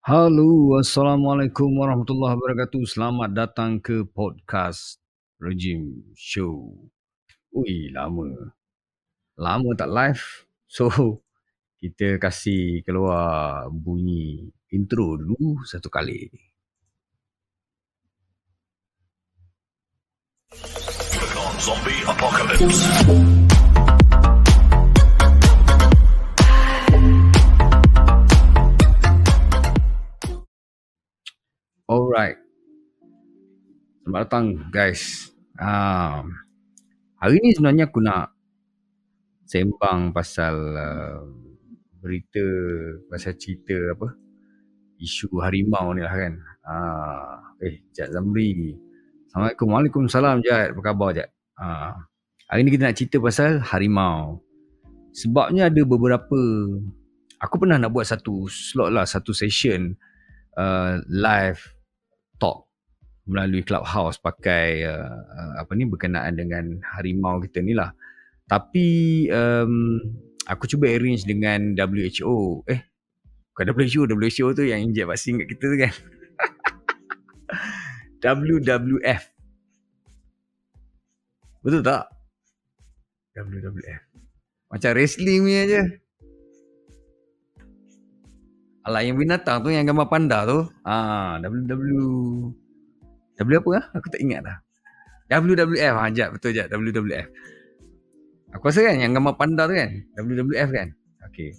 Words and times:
Halo, 0.00 0.80
Assalamualaikum 0.80 1.76
warahmatullahi 1.76 2.32
wabarakatuh. 2.32 2.88
Selamat 2.88 3.36
datang 3.36 3.76
ke 3.84 4.00
podcast 4.08 4.96
Regime 5.36 6.16
Show. 6.16 6.72
Ui, 7.52 7.92
lama. 7.92 8.56
Lama 9.36 9.70
tak 9.76 9.92
live. 9.92 10.24
So, 10.70 10.88
kita 11.84 12.16
kasih 12.16 12.80
keluar 12.80 13.68
bunyi 13.68 14.48
intro 14.72 15.20
dulu 15.20 15.60
satu 15.68 15.92
kali. 15.92 16.32
Zombie 21.60 22.00
apocalypse. 22.08 22.88
Alright. 31.90 32.38
Selamat 34.06 34.30
datang 34.30 34.46
guys. 34.70 35.34
Um, 35.58 36.38
hari 37.18 37.42
ni 37.42 37.50
sebenarnya 37.50 37.90
aku 37.90 37.98
nak 37.98 38.30
sembang 39.42 40.14
pasal 40.14 40.54
uh, 40.54 41.26
berita, 41.98 42.46
pasal 43.10 43.34
cerita 43.34 43.74
apa, 43.74 44.06
isu 45.02 45.34
harimau 45.42 45.90
ni 45.90 46.06
lah 46.06 46.14
kan. 46.14 46.34
Uh, 46.62 47.66
eh, 47.66 47.82
Jad 47.90 48.14
Zamri. 48.14 48.78
Assalamualaikum. 49.26 49.74
Waalaikumsalam 49.74 50.46
Jad. 50.46 50.78
Apa 50.78 50.94
khabar 50.94 51.10
Jad? 51.10 51.34
Uh, 51.58 52.06
hari 52.46 52.62
ni 52.62 52.70
kita 52.70 52.86
nak 52.86 53.02
cerita 53.02 53.18
pasal 53.18 53.58
harimau. 53.66 54.38
Sebabnya 55.10 55.66
ada 55.66 55.82
beberapa, 55.82 56.38
aku 57.42 57.54
pernah 57.58 57.82
nak 57.82 57.90
buat 57.90 58.06
satu 58.06 58.46
slot 58.46 58.94
lah, 58.94 59.10
satu 59.10 59.34
session 59.34 59.98
uh, 60.54 61.02
live 61.10 61.79
talk 62.40 62.70
melalui 63.28 63.62
clubhouse 63.62 64.16
pakai 64.18 64.82
uh, 64.88 65.20
uh, 65.22 65.52
apa 65.60 65.70
ni 65.76 65.86
berkenaan 65.86 66.34
dengan 66.34 66.80
harimau 66.96 67.38
kita 67.38 67.60
ni 67.60 67.76
lah. 67.76 67.92
Tapi 68.50 69.28
um, 69.30 70.02
aku 70.48 70.66
cuba 70.66 70.90
arrange 70.90 71.22
dengan 71.22 71.78
WHO. 71.78 72.66
Eh, 72.66 72.80
bukan 73.54 73.70
WHO, 73.70 74.10
WHO 74.10 74.48
tu 74.58 74.64
yang 74.66 74.82
injek 74.82 75.06
vaksin 75.06 75.38
kat 75.38 75.46
kita 75.46 75.64
tu 75.70 75.76
kan. 75.78 75.94
WWF. 78.42 79.22
Betul 81.62 81.80
tak? 81.86 82.10
WWF. 83.38 84.02
Macam 84.74 84.90
wrestling 84.96 85.42
ni 85.46 85.54
aja. 85.54 85.82
Alah 88.80 89.04
yang 89.04 89.20
binatang 89.20 89.60
tu 89.60 89.68
yang 89.68 89.84
gambar 89.84 90.08
panda 90.08 90.48
tu. 90.48 90.64
Ah, 90.88 91.36
WW 91.44 92.00
W 93.40 93.50
apa 93.56 93.70
ah? 93.76 93.84
Aku 94.00 94.08
tak 94.08 94.20
ingat 94.24 94.40
dah. 94.44 94.56
WWF 95.30 95.94
ah, 95.94 96.08
jap 96.10 96.32
betul 96.32 96.56
jap 96.56 96.72
WWF. 96.72 97.28
Aku 98.56 98.64
rasa 98.66 98.82
kan 98.82 98.96
yang 98.98 99.12
gambar 99.14 99.36
panda 99.36 99.68
tu 99.68 99.76
kan? 99.76 99.90
WWF 100.16 100.68
kan? 100.72 100.88
Okey. 101.28 101.54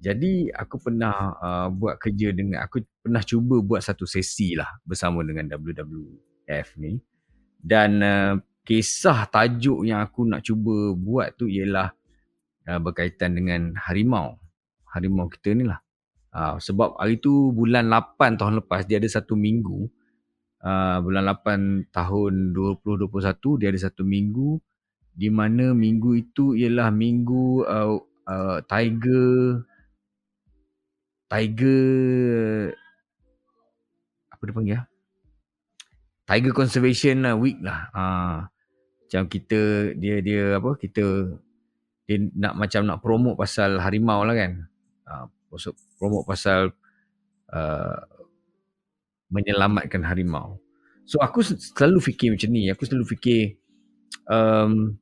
Jadi 0.00 0.48
aku 0.48 0.80
pernah 0.80 1.36
uh, 1.36 1.68
buat 1.68 2.00
kerja 2.00 2.32
dengan 2.32 2.64
aku 2.64 2.80
pernah 3.04 3.20
cuba 3.20 3.60
buat 3.60 3.84
satu 3.84 4.08
sesi 4.08 4.56
lah 4.56 4.80
bersama 4.86 5.20
dengan 5.20 5.52
WWF 5.52 6.68
ni. 6.80 6.96
Dan 7.60 8.00
uh, 8.00 8.34
kisah 8.64 9.28
tajuk 9.28 9.84
yang 9.84 10.00
aku 10.00 10.24
nak 10.24 10.40
cuba 10.40 10.96
buat 10.96 11.36
tu 11.36 11.52
ialah 11.52 11.92
uh, 12.72 12.80
berkaitan 12.80 13.36
dengan 13.36 13.76
harimau. 13.76 14.40
Harimau 14.88 15.28
kita 15.28 15.52
ni 15.52 15.68
lah. 15.68 15.84
Uh, 16.30 16.62
sebab 16.62 16.94
hari 16.94 17.18
tu 17.18 17.50
bulan 17.50 17.90
8 17.90 18.38
tahun 18.38 18.62
lepas 18.62 18.86
dia 18.86 19.02
ada 19.02 19.10
satu 19.10 19.34
minggu. 19.34 19.90
Uh, 20.60 21.00
bulan 21.02 21.26
8 21.26 21.90
tahun 21.90 22.52
2021 22.52 23.58
dia 23.58 23.68
ada 23.72 23.80
satu 23.80 24.04
minggu 24.04 24.60
di 25.16 25.32
mana 25.32 25.72
minggu 25.72 26.20
itu 26.20 26.52
ialah 26.52 26.92
minggu 26.92 27.64
uh, 27.64 27.96
uh, 28.28 28.58
Tiger 28.68 29.64
Tiger 31.30 31.86
apa 34.30 34.42
dia 34.46 34.54
panggil 34.54 34.74
ya? 34.78 34.82
Tiger 36.30 36.52
Conservation 36.54 37.26
Week 37.42 37.58
lah. 37.58 37.90
Uh, 37.90 38.36
macam 39.10 39.26
kita 39.26 39.92
dia 39.98 40.22
dia 40.22 40.62
apa 40.62 40.78
kita 40.78 41.34
dia 42.06 42.16
nak 42.38 42.54
macam 42.54 42.86
nak 42.86 43.02
promote 43.02 43.38
pasal 43.38 43.82
harimau 43.82 44.22
lah 44.22 44.38
kan. 44.38 44.70
Uh, 45.06 45.26
promote 46.00 46.24
pasal 46.24 46.72
uh, 47.52 48.00
menyelamatkan 49.28 50.00
harimau. 50.00 50.56
So 51.04 51.20
aku 51.20 51.44
selalu 51.44 52.00
fikir 52.00 52.32
macam 52.32 52.50
ni. 52.50 52.72
Aku 52.72 52.88
selalu 52.88 53.04
fikir 53.04 53.60
um, 54.30 54.96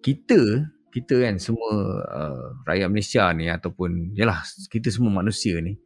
kita 0.00 0.72
kita 0.88 1.14
kan 1.20 1.36
semua 1.36 1.70
uh, 2.08 2.44
rakyat 2.64 2.88
Malaysia 2.88 3.28
ni 3.36 3.46
ataupun 3.46 4.16
yalah 4.16 4.40
kita 4.72 4.88
semua 4.88 5.20
manusia 5.20 5.60
ni 5.60 5.76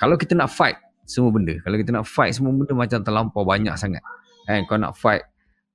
kalau 0.00 0.16
kita 0.16 0.32
nak 0.32 0.48
fight 0.48 0.80
semua 1.04 1.28
benda 1.28 1.60
kalau 1.60 1.76
kita 1.76 1.92
nak 1.92 2.08
fight 2.08 2.32
semua 2.32 2.50
benda 2.56 2.72
macam 2.72 3.04
terlampau 3.04 3.44
banyak 3.44 3.76
sangat 3.76 4.00
kan 4.48 4.64
kau 4.64 4.80
nak 4.80 4.96
fight 4.96 5.22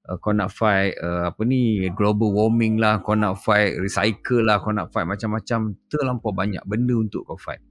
uh, 0.09 0.17
kau 0.17 0.33
nak 0.33 0.49
fight 0.49 0.97
uh, 0.97 1.29
apa 1.29 1.41
ni 1.45 1.87
global 1.93 2.33
warming 2.33 2.81
lah 2.81 2.99
kau 3.05 3.13
nak 3.13 3.37
fight 3.37 3.77
recycle 3.77 4.41
lah 4.41 4.57
kau 4.57 4.73
nak 4.73 4.89
fight 4.89 5.05
macam-macam 5.05 5.77
terlampau 5.87 6.33
banyak 6.33 6.61
benda 6.65 6.97
untuk 6.97 7.29
kau 7.29 7.37
fight 7.37 7.61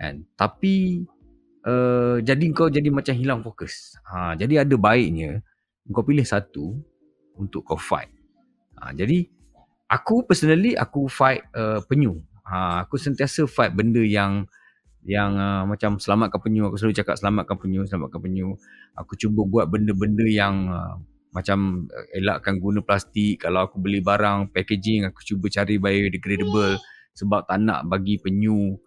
kan 0.00 0.24
tapi 0.40 1.04
uh, 1.68 2.16
jadi 2.24 2.44
kau 2.56 2.72
jadi 2.72 2.88
macam 2.88 3.12
hilang 3.12 3.44
fokus 3.44 4.00
ha, 4.08 4.32
jadi 4.32 4.64
ada 4.64 4.74
baiknya 4.80 5.44
kau 5.92 6.00
pilih 6.00 6.24
satu 6.24 6.80
untuk 7.36 7.68
kau 7.68 7.76
fight 7.76 8.08
ha, 8.80 8.96
jadi 8.96 9.28
aku 9.90 10.22
personally 10.22 10.78
aku 10.78 11.10
fight 11.10 11.42
uh, 11.58 11.82
penyu. 11.82 12.22
Ha, 12.46 12.86
aku 12.86 12.94
sentiasa 12.94 13.50
fight 13.50 13.74
benda 13.74 14.00
yang 14.00 14.46
yang 15.02 15.34
uh, 15.34 15.66
macam 15.66 15.98
selamatkan 15.98 16.38
penyu. 16.38 16.70
Aku 16.70 16.78
selalu 16.78 16.94
cakap 17.02 17.18
selamatkan 17.18 17.58
penyu, 17.58 17.82
selamatkan 17.90 18.22
penyu. 18.22 18.54
Aku 18.94 19.18
cuba 19.18 19.42
buat 19.42 19.66
benda-benda 19.66 20.24
yang 20.24 20.70
uh, 20.70 20.94
macam 21.34 21.90
uh, 21.90 22.06
elakkan 22.14 22.62
guna 22.62 22.78
plastik. 22.80 23.42
Kalau 23.42 23.66
aku 23.66 23.82
beli 23.82 23.98
barang 23.98 24.54
packaging, 24.54 25.10
aku 25.10 25.20
cuba 25.26 25.50
cari 25.50 25.82
biodegradable 25.82 26.78
sebab 27.18 27.50
tak 27.50 27.58
nak 27.58 27.90
bagi 27.90 28.22
penyu 28.22 28.78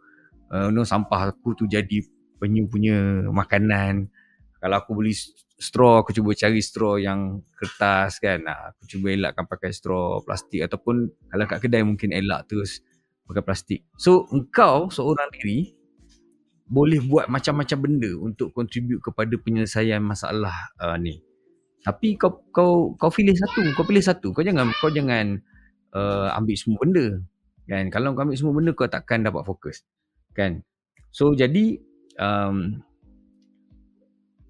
uh, 0.53 0.69
know, 0.69 0.85
sampah 0.85 1.33
aku 1.33 1.57
tu 1.57 1.65
jadi 1.65 2.05
penyu 2.37 2.69
punya 2.69 3.25
makanan. 3.33 4.13
Kalau 4.61 4.75
aku 4.79 4.95
beli 4.95 5.11
straw 5.59 6.03
aku 6.03 6.15
cuba 6.15 6.31
cari 6.37 6.61
straw 6.63 6.95
yang 7.01 7.43
kertas 7.57 8.21
kan. 8.21 8.45
Aku 8.47 8.87
cuba 8.87 9.11
elakkan 9.11 9.49
pakai 9.49 9.73
straw 9.73 10.21
plastik 10.23 10.63
ataupun 10.63 11.09
kalau 11.27 11.45
kat 11.49 11.59
kedai 11.63 11.83
mungkin 11.83 12.15
elak 12.15 12.47
terus 12.47 12.79
pakai 13.27 13.43
plastik. 13.43 13.79
So 13.99 14.29
engkau 14.31 14.87
seorang 14.87 15.33
diri 15.35 15.75
boleh 16.63 17.03
buat 17.03 17.27
macam-macam 17.27 17.77
benda 17.79 18.11
untuk 18.23 18.55
contribute 18.55 19.03
kepada 19.03 19.35
penyelesaian 19.35 19.99
masalah 19.99 20.55
uh, 20.79 20.95
ni. 20.95 21.19
Tapi 21.83 22.15
kau 22.15 22.47
kau 22.55 22.95
kau 22.95 23.11
pilih 23.11 23.35
satu 23.35 23.67
kau 23.75 23.83
pilih 23.83 24.03
satu. 24.03 24.31
Kau 24.31 24.43
jangan 24.43 24.71
kau 24.79 24.87
jangan 24.87 25.43
uh, 25.91 26.31
ambil 26.39 26.55
semua 26.55 26.79
benda 26.79 27.05
kan. 27.67 27.91
Kalau 27.91 28.15
kau 28.15 28.23
ambil 28.23 28.39
semua 28.39 28.55
benda 28.55 28.71
kau 28.71 28.87
takkan 28.87 29.27
dapat 29.27 29.43
fokus 29.43 29.83
kan? 30.33 30.61
So 31.13 31.37
jadi 31.37 31.77
um, 32.17 32.81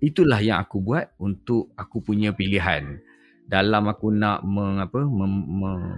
itulah 0.03 0.39
yang 0.43 0.63
aku 0.63 0.83
buat 0.83 1.15
untuk 1.19 1.71
aku 1.79 2.03
punya 2.03 2.35
pilihan. 2.35 2.99
Dalam 3.43 3.91
aku 3.91 4.11
nak 4.11 4.43
mengapa 4.47 5.03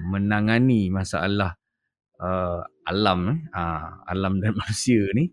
menangani 0.10 0.90
masalah 0.90 1.54
uh, 2.22 2.62
alam 2.86 3.46
uh, 3.54 3.90
alam 4.10 4.42
dan 4.42 4.54
manusia 4.62 5.06
ni 5.14 5.30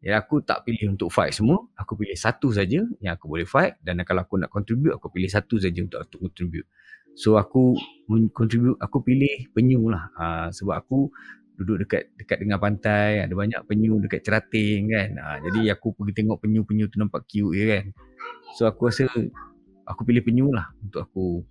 ya 0.00 0.22
aku 0.22 0.40
tak 0.40 0.64
pilih 0.66 0.96
untuk 0.96 1.12
fight 1.12 1.36
semua. 1.36 1.60
Aku 1.76 1.94
pilih 1.94 2.16
satu 2.16 2.50
saja 2.50 2.82
yang 2.98 3.12
aku 3.14 3.26
boleh 3.30 3.46
fight 3.46 3.78
dan 3.84 4.00
kalau 4.02 4.24
aku 4.24 4.40
nak 4.40 4.50
contribute 4.50 4.96
aku 4.96 5.12
pilih 5.12 5.28
satu 5.28 5.60
saja 5.60 5.78
untuk 5.84 6.00
aku 6.02 6.30
contribute. 6.30 6.66
So 7.14 7.36
aku 7.36 7.76
contribute 8.32 8.80
aku 8.80 9.04
pilih 9.04 9.50
penyu 9.52 9.86
lah. 9.92 10.08
Uh, 10.16 10.48
sebab 10.54 10.80
aku 10.80 11.12
duduk 11.60 11.84
dekat 11.84 12.08
dekat 12.16 12.40
dengan 12.40 12.56
pantai 12.56 13.20
ada 13.20 13.36
banyak 13.36 13.60
penyu 13.68 14.00
dekat 14.00 14.24
cerating 14.24 14.88
kan. 14.88 15.10
Ha, 15.20 15.44
jadi 15.44 15.76
aku 15.76 15.92
pergi 15.92 16.24
tengok 16.24 16.40
penyu-penyu 16.40 16.88
tu 16.88 16.96
nampak 16.96 17.28
cute 17.28 17.52
je 17.52 17.64
kan. 17.68 17.84
So 18.56 18.64
aku 18.64 18.88
rasa 18.88 19.04
aku 19.84 20.00
pilih 20.08 20.24
penyu 20.24 20.48
lah 20.48 20.72
untuk 20.80 21.04
aku 21.04 21.44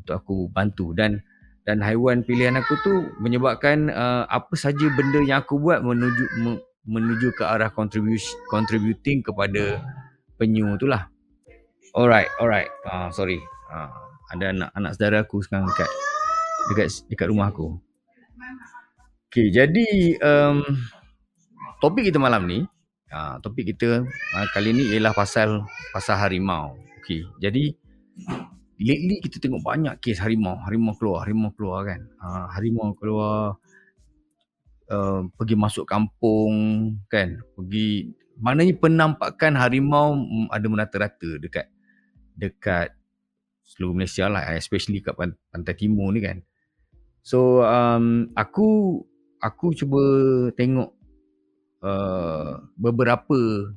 untuk 0.00 0.14
aku 0.16 0.36
bantu. 0.48 0.96
Dan 0.96 1.20
dan 1.68 1.84
haiwan 1.84 2.24
pilihan 2.24 2.56
aku 2.56 2.72
tu 2.80 3.12
menyebabkan 3.20 3.92
uh, 3.92 4.24
apa 4.32 4.56
saja 4.56 4.88
benda 4.96 5.20
yang 5.20 5.44
aku 5.44 5.60
buat 5.60 5.84
menuju 5.84 6.24
me, 6.40 6.56
menuju 6.88 7.36
ke 7.36 7.44
arah 7.44 7.68
contribution 7.68 8.40
contributing 8.48 9.20
kepada 9.20 9.84
penyu 10.40 10.72
tu 10.80 10.88
lah. 10.88 11.12
Alright 11.92 12.32
alright. 12.40 12.72
Uh, 12.88 13.12
sorry. 13.12 13.36
Uh, 13.68 13.92
ada 14.32 14.56
anak 14.56 14.70
anak 14.72 14.90
saudara 14.96 15.20
aku 15.20 15.44
sekarang 15.44 15.68
dekat 15.68 15.90
dekat 16.72 16.86
dekat 17.12 17.28
rumah 17.28 17.52
aku 17.52 17.76
Okay, 19.30 19.54
jadi 19.54 20.18
um, 20.26 20.66
topik 21.78 22.10
kita 22.10 22.18
malam 22.18 22.50
ni 22.50 22.66
Uh, 23.10 23.42
topik 23.42 23.74
kita 23.74 24.06
uh, 24.06 24.46
kali 24.54 24.70
ni 24.70 24.94
ialah 24.94 25.10
pasal 25.10 25.66
pasal 25.90 26.14
harimau. 26.14 26.78
Okey. 27.02 27.26
Jadi 27.42 27.74
lately 28.78 29.18
kita 29.18 29.42
tengok 29.42 29.66
banyak 29.66 29.98
kes 29.98 30.22
harimau, 30.22 30.54
harimau 30.62 30.94
keluar, 30.94 31.26
harimau 31.26 31.50
keluar 31.50 31.90
kan. 31.90 32.06
Uh, 32.22 32.46
harimau 32.54 32.94
keluar 32.94 33.58
uh, 34.94 35.26
pergi 35.34 35.58
masuk 35.58 35.90
kampung 35.90 36.54
kan, 37.10 37.42
pergi 37.58 38.14
maknanya 38.38 38.78
penampakan 38.78 39.58
harimau 39.58 40.14
ada 40.54 40.66
merata-rata 40.70 41.42
dekat 41.42 41.66
dekat 42.38 42.94
seluruh 43.66 43.98
Malaysia 43.98 44.30
lah 44.30 44.54
especially 44.54 45.02
kat 45.02 45.18
pantai 45.50 45.74
timur 45.74 46.14
ni 46.14 46.22
kan. 46.22 46.46
So 47.26 47.66
um, 47.66 48.30
aku 48.38 49.02
aku 49.40 49.72
cuba 49.72 50.02
tengok 50.54 50.90
uh, 51.84 52.60
beberapa 52.76 53.72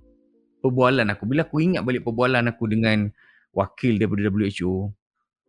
perbualan 0.59 1.07
aku. 1.11 1.23
Bila 1.27 1.47
aku 1.47 1.63
ingat 1.63 1.83
balik 1.83 2.07
perbualan 2.07 2.47
aku 2.51 2.67
dengan 2.71 3.11
wakil 3.55 3.99
daripada 3.99 4.27
WHO, 4.31 4.91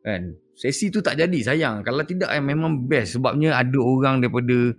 kan, 0.02 0.34
sesi 0.54 0.90
tu 0.90 1.02
tak 1.02 1.18
jadi 1.18 1.38
sayang. 1.42 1.82
Kalau 1.82 2.02
tidak, 2.06 2.30
eh, 2.30 2.42
memang 2.42 2.86
best 2.86 3.18
sebabnya 3.18 3.58
ada 3.58 3.78
orang 3.78 4.22
daripada 4.22 4.74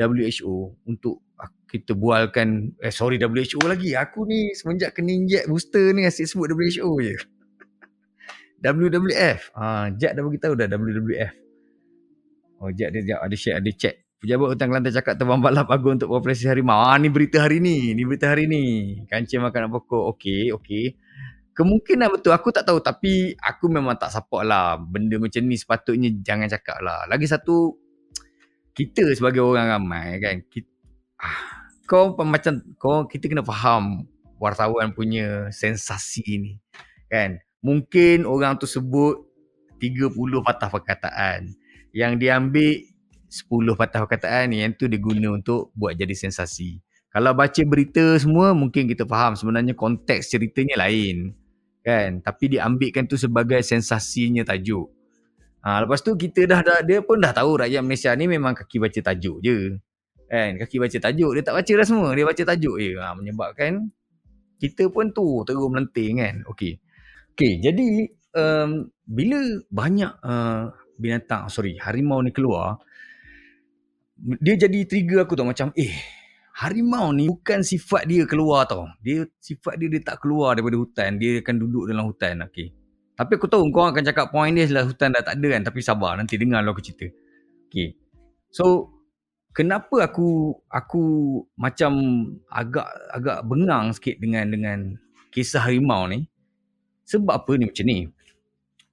WHO 0.00 0.74
untuk 0.86 1.22
kita 1.70 1.94
bualkan, 1.94 2.74
eh 2.82 2.90
sorry 2.90 3.20
WHO 3.22 3.62
lagi. 3.62 3.94
Aku 3.94 4.26
ni 4.26 4.50
semenjak 4.58 4.98
kena 4.98 5.14
inject 5.14 5.46
booster 5.46 5.94
ni 5.94 6.02
asyik 6.02 6.26
sebut 6.26 6.50
WHO 6.50 6.90
je. 6.98 7.14
WWF. 8.64 9.54
Ah, 9.54 9.86
Jack 9.94 10.18
dah 10.18 10.22
beritahu 10.26 10.58
dah 10.58 10.66
WWF. 10.66 11.32
Oh, 12.60 12.68
Jack 12.74 12.90
dia, 12.92 13.14
Jack 13.14 13.20
ada 13.22 13.36
share, 13.38 13.56
ada 13.62 13.70
chat. 13.72 13.99
Pejabat 14.20 14.52
Hutan 14.52 14.68
Kelantan 14.68 14.92
cakap 14.92 15.16
terbang 15.16 15.40
balap 15.44 15.72
agung 15.72 15.96
untuk 15.96 16.12
populasi 16.12 16.44
harimau. 16.44 16.76
Ah, 16.76 17.00
ni 17.00 17.08
berita 17.08 17.40
hari 17.40 17.56
ni. 17.56 17.96
Ni 17.96 18.04
berita 18.04 18.28
hari 18.28 18.44
ni. 18.44 18.62
Kancing 19.08 19.40
makanan 19.40 19.72
pokok. 19.72 20.12
Okey, 20.16 20.52
okey. 20.60 21.00
Kemungkinan 21.56 22.12
betul. 22.12 22.36
Aku 22.36 22.52
tak 22.52 22.68
tahu. 22.68 22.84
Tapi 22.84 23.32
aku 23.40 23.72
memang 23.72 23.96
tak 23.96 24.12
support 24.12 24.44
lah. 24.44 24.76
Benda 24.76 25.16
macam 25.16 25.40
ni 25.48 25.56
sepatutnya 25.56 26.12
jangan 26.20 26.52
cakap 26.52 26.84
lah. 26.84 27.08
Lagi 27.08 27.24
satu, 27.24 27.80
kita 28.76 29.08
sebagai 29.16 29.40
orang 29.40 29.72
ramai 29.72 30.20
kan. 30.20 30.36
Kita, 30.44 30.68
ah, 31.24 31.72
kau 31.88 32.12
macam, 32.20 32.60
kau, 32.76 33.08
kita 33.08 33.24
kena 33.24 33.40
faham 33.40 34.04
wartawan 34.36 34.92
punya 34.92 35.48
sensasi 35.48 36.24
ni. 36.36 36.52
Kan? 37.08 37.40
Mungkin 37.64 38.28
orang 38.28 38.60
tu 38.60 38.68
sebut 38.68 39.16
30 39.80 40.12
patah 40.44 40.68
perkataan. 40.68 41.56
Yang 41.96 42.12
diambil 42.20 42.89
10 43.30 43.78
patah 43.78 44.02
perkataan 44.10 44.50
yang 44.50 44.74
tu 44.74 44.90
diguna 44.90 45.30
untuk 45.38 45.70
buat 45.78 45.94
jadi 45.94 46.10
sensasi. 46.10 46.82
Kalau 47.14 47.30
baca 47.34 47.62
berita 47.62 48.18
semua 48.18 48.50
mungkin 48.54 48.90
kita 48.90 49.06
faham 49.06 49.38
sebenarnya 49.38 49.78
konteks 49.78 50.34
ceritanya 50.34 50.82
lain. 50.82 51.34
Kan? 51.86 52.22
Tapi 52.26 52.58
diambilkan 52.58 53.06
tu 53.06 53.14
sebagai 53.14 53.62
sensasinya 53.62 54.42
tajuk. 54.42 54.90
Ha, 55.62 55.86
lepas 55.86 56.02
tu 56.02 56.18
kita 56.18 56.50
dah, 56.50 56.60
dah 56.62 56.80
dia 56.82 56.98
pun 57.06 57.22
dah 57.22 57.30
tahu 57.30 57.62
rakyat 57.62 57.82
Malaysia 57.86 58.10
ni 58.18 58.26
memang 58.26 58.58
kaki 58.58 58.82
baca 58.82 58.98
tajuk 58.98 59.38
je. 59.46 59.78
Kan? 60.26 60.58
Kaki 60.58 60.76
baca 60.82 60.98
tajuk 60.98 61.30
dia 61.38 61.42
tak 61.46 61.54
baca 61.54 61.72
dah 61.78 61.86
semua, 61.86 62.08
dia 62.14 62.26
baca 62.26 62.42
tajuk 62.42 62.76
je. 62.82 62.90
Ha, 62.98 63.14
menyebabkan 63.14 63.90
kita 64.58 64.90
pun 64.90 65.14
tu 65.14 65.46
terus 65.46 65.62
melenting 65.70 66.18
kan. 66.18 66.34
Okey. 66.50 66.82
Okey, 67.34 67.62
jadi 67.62 67.88
um, 68.36 68.90
bila 69.06 69.40
banyak 69.72 70.12
uh, 70.20 70.70
binatang 71.00 71.48
sorry 71.48 71.80
harimau 71.80 72.20
ni 72.20 72.30
keluar 72.30 72.76
dia 74.20 74.54
jadi 74.68 74.84
trigger 74.84 75.24
aku 75.24 75.34
tau 75.36 75.48
macam 75.48 75.72
eh 75.76 75.94
harimau 76.60 77.08
ni 77.16 77.32
bukan 77.32 77.64
sifat 77.64 78.04
dia 78.04 78.28
keluar 78.28 78.68
tau. 78.68 78.84
Dia 79.00 79.24
sifat 79.40 79.80
dia 79.80 79.88
dia 79.88 80.02
tak 80.04 80.20
keluar 80.20 80.52
daripada 80.52 80.76
hutan, 80.76 81.16
dia 81.16 81.40
akan 81.40 81.56
duduk 81.56 81.84
dalam 81.88 82.04
hutan. 82.04 82.44
Okey. 82.44 82.76
Tapi 83.16 83.32
aku 83.36 83.46
tahu 83.48 83.68
kau 83.72 83.88
akan 83.88 84.04
cakap 84.04 84.32
point 84.32 84.52
dia 84.52 84.64
adalah 84.68 84.88
hutan 84.88 85.12
dah 85.12 85.24
tak 85.24 85.40
ada 85.40 85.48
kan, 85.56 85.62
tapi 85.64 85.80
sabar 85.80 86.16
nanti 86.20 86.36
dengar 86.36 86.60
lah 86.60 86.72
aku 86.72 86.84
cerita. 86.84 87.08
Okey. 87.68 87.96
So 88.52 88.92
kenapa 89.56 90.04
aku 90.04 90.52
aku 90.68 91.02
macam 91.56 91.92
agak 92.52 92.86
agak 93.12 93.38
bengang 93.48 93.92
sikit 93.96 94.20
dengan 94.20 94.44
dengan 94.52 94.78
kisah 95.32 95.64
harimau 95.64 96.04
ni? 96.10 96.28
Sebab 97.08 97.42
apa 97.42 97.52
ni 97.56 97.66
macam 97.66 97.86
ni? 97.88 97.98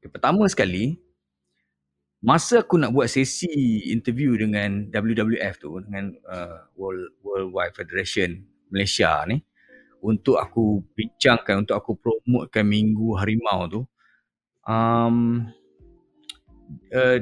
Pertama 0.07 0.47
sekali, 0.47 0.95
masa 2.27 2.59
aku 2.59 2.75
nak 2.75 2.91
buat 2.91 3.07
sesi 3.07 3.87
interview 3.87 4.35
dengan 4.35 4.91
WWF 4.91 5.55
tu 5.63 5.79
dengan 5.79 6.11
uh, 6.27 6.67
World 6.75 7.23
Worldwide 7.23 7.71
Federation 7.71 8.43
Malaysia 8.67 9.23
ni 9.31 9.39
untuk 10.03 10.35
aku 10.35 10.83
bincangkan 10.91 11.63
untuk 11.63 11.79
aku 11.79 11.95
promotekan 11.95 12.67
Minggu 12.67 13.15
Harimau 13.15 13.71
tu 13.71 13.81
um, 14.67 15.47
uh, 16.91 17.17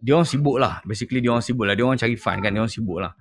dia 0.00 0.12
orang 0.16 0.28
sibuk 0.28 0.56
lah. 0.56 0.80
Basically 0.84 1.20
dia 1.20 1.30
orang 1.32 1.44
sibuk 1.44 1.68
lah. 1.68 1.76
Dia 1.76 1.84
orang 1.84 2.00
cari 2.00 2.16
fun 2.16 2.40
kan 2.40 2.50
dia 2.52 2.60
orang 2.64 2.72
sibuk 2.72 2.98
lah. 3.00 3.12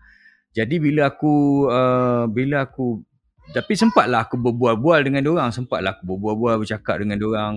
Jadi 0.56 0.76
bila 0.80 1.12
aku 1.12 1.68
uh, 1.70 2.26
bila 2.32 2.66
aku 2.68 3.04
tapi 3.50 3.74
sempatlah 3.74 4.30
aku 4.30 4.40
berbual-bual 4.40 5.04
dengan 5.04 5.24
dia 5.24 5.32
orang. 5.32 5.52
Sempatlah 5.52 6.00
aku 6.00 6.16
berbual-bual 6.16 6.64
bercakap 6.64 7.04
dengan 7.04 7.20
dia 7.20 7.28
orang 7.28 7.54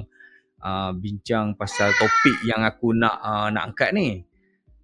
uh, 0.63 0.91
bincang 0.95 1.59
pasal 1.59 1.91
topik 1.99 2.39
yang 2.47 2.63
aku 2.63 2.95
nak 2.95 3.19
uh, 3.21 3.51
nak 3.51 3.75
angkat 3.75 3.91
ni. 3.93 4.23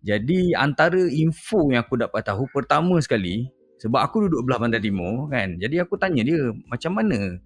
Jadi 0.02 0.54
antara 0.54 0.98
info 1.10 1.70
yang 1.70 1.82
aku 1.82 1.98
dapat 1.98 2.22
tahu 2.22 2.46
pertama 2.50 2.98
sekali 3.02 3.50
sebab 3.78 3.98
aku 4.02 4.26
duduk 4.26 4.46
belah 4.46 4.58
pantai 4.62 4.82
timur 4.82 5.30
kan. 5.30 5.58
Jadi 5.58 5.78
aku 5.78 5.94
tanya 5.98 6.22
dia 6.26 6.50
macam 6.66 6.98
mana 6.98 7.38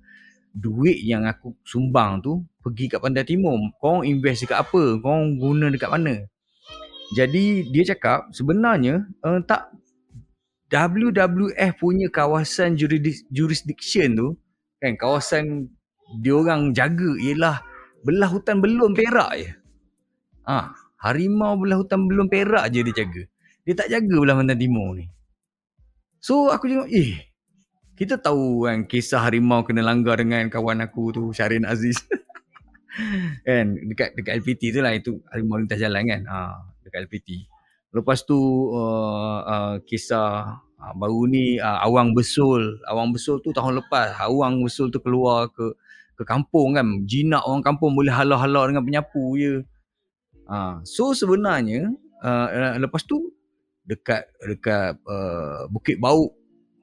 duit 0.52 1.00
yang 1.00 1.24
aku 1.24 1.56
sumbang 1.64 2.20
tu 2.20 2.44
pergi 2.60 2.92
kat 2.92 3.00
pantai 3.00 3.24
timur. 3.24 3.56
Kau 3.80 4.04
invest 4.04 4.44
dekat 4.44 4.64
apa? 4.64 5.00
Kau 5.00 5.16
guna 5.36 5.72
dekat 5.72 5.88
mana? 5.88 6.28
Jadi 7.12 7.68
dia 7.68 7.84
cakap 7.92 8.32
sebenarnya 8.32 9.04
uh, 9.20 9.40
tak 9.44 9.72
WWF 10.72 11.76
punya 11.76 12.08
kawasan 12.08 12.80
jurisdiction 13.28 14.16
tu 14.16 14.28
kan 14.80 14.96
kawasan 14.96 15.68
dia 16.24 16.32
orang 16.32 16.72
jaga 16.72 17.12
ialah 17.20 17.60
belah 18.02 18.30
hutan 18.30 18.58
belum 18.58 18.92
perak 18.92 19.30
je. 19.38 19.50
Ha, 20.46 20.74
harimau 20.98 21.54
belah 21.58 21.78
hutan 21.78 22.06
belum 22.10 22.26
perak 22.26 22.70
je 22.74 22.82
dia 22.82 22.94
jaga. 23.06 23.22
Dia 23.62 23.74
tak 23.78 23.88
jaga 23.90 24.16
belah 24.18 24.36
hutan 24.38 24.58
timur 24.58 24.98
ni. 24.98 25.06
So 26.22 26.50
aku 26.54 26.70
tengok, 26.70 26.90
eh, 26.90 27.30
kita 27.98 28.18
tahu 28.18 28.66
kan 28.66 28.86
kisah 28.86 29.22
harimau 29.22 29.62
kena 29.66 29.82
langgar 29.82 30.18
dengan 30.18 30.46
kawan 30.50 30.82
aku 30.82 31.14
tu, 31.14 31.22
Syarin 31.34 31.66
Aziz. 31.66 31.98
kan, 33.46 33.74
dekat 33.74 34.14
dekat 34.18 34.32
LPT 34.42 34.74
tu 34.74 34.80
lah, 34.82 34.94
itu 34.94 35.18
harimau 35.30 35.58
lintas 35.58 35.78
jalan 35.82 36.06
kan. 36.06 36.22
Ha, 36.26 36.38
dekat 36.86 37.06
LPT. 37.10 37.46
Lepas 37.92 38.24
tu, 38.24 38.38
uh, 38.72 39.38
uh, 39.44 39.74
kisah 39.84 40.62
uh, 40.62 40.92
baru 40.94 41.28
ni, 41.28 41.58
uh, 41.58 41.84
Awang 41.84 42.14
Besul. 42.14 42.80
Awang 42.86 43.12
Besul 43.12 43.42
tu 43.44 43.52
tahun 43.52 43.84
lepas, 43.84 44.16
Awang 44.22 44.62
Besul 44.64 44.88
tu 44.88 45.02
keluar 45.02 45.50
ke 45.50 45.76
ke 46.16 46.24
kampung 46.28 46.76
kan 46.76 46.86
jinak 47.08 47.42
orang 47.44 47.64
kampung 47.64 47.96
boleh 47.96 48.12
halau-halau 48.12 48.68
dengan 48.68 48.84
penyapu 48.84 49.36
je. 49.40 49.64
Ha. 50.50 50.82
so 50.84 51.14
sebenarnya 51.14 51.88
uh, 52.20 52.76
lepas 52.76 53.06
tu 53.06 53.30
dekat 53.86 54.26
dekat 54.42 54.98
uh, 55.06 55.64
Bukit 55.70 55.96
Bauk 56.02 56.34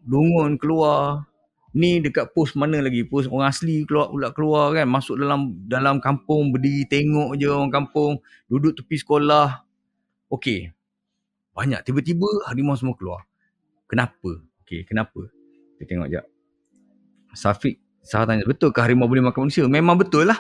Lungun 0.10 0.56
keluar. 0.58 1.28
Ni 1.70 2.02
dekat 2.02 2.34
pos 2.34 2.58
mana 2.58 2.82
lagi? 2.82 3.06
Pos 3.06 3.30
orang 3.30 3.54
asli 3.54 3.86
keluar 3.86 4.10
pula 4.10 4.34
keluar 4.34 4.74
kan? 4.74 4.90
Masuk 4.90 5.22
dalam 5.22 5.54
dalam 5.70 6.02
kampung 6.02 6.50
berdiri 6.50 6.90
tengok 6.90 7.38
je 7.38 7.46
orang 7.46 7.70
kampung 7.70 8.18
duduk 8.50 8.74
tepi 8.74 8.98
sekolah. 8.98 9.62
Okey. 10.34 10.74
Banyak. 11.54 11.86
Tiba-tiba 11.86 12.26
harimau 12.50 12.74
semua 12.74 12.98
keluar. 12.98 13.22
Kenapa? 13.86 14.42
Okey 14.66 14.82
kenapa? 14.90 15.30
Kita 15.78 15.96
tengok 15.96 16.10
jap 16.10 16.26
Safiq 17.38 17.78
Sarah 18.04 18.26
tanya, 18.26 18.48
betul 18.48 18.74
ke 18.74 18.80
harimau 18.80 19.06
boleh 19.06 19.24
makan 19.24 19.48
manusia? 19.48 19.68
Memang 19.68 20.00
betul 20.00 20.30
lah. 20.30 20.40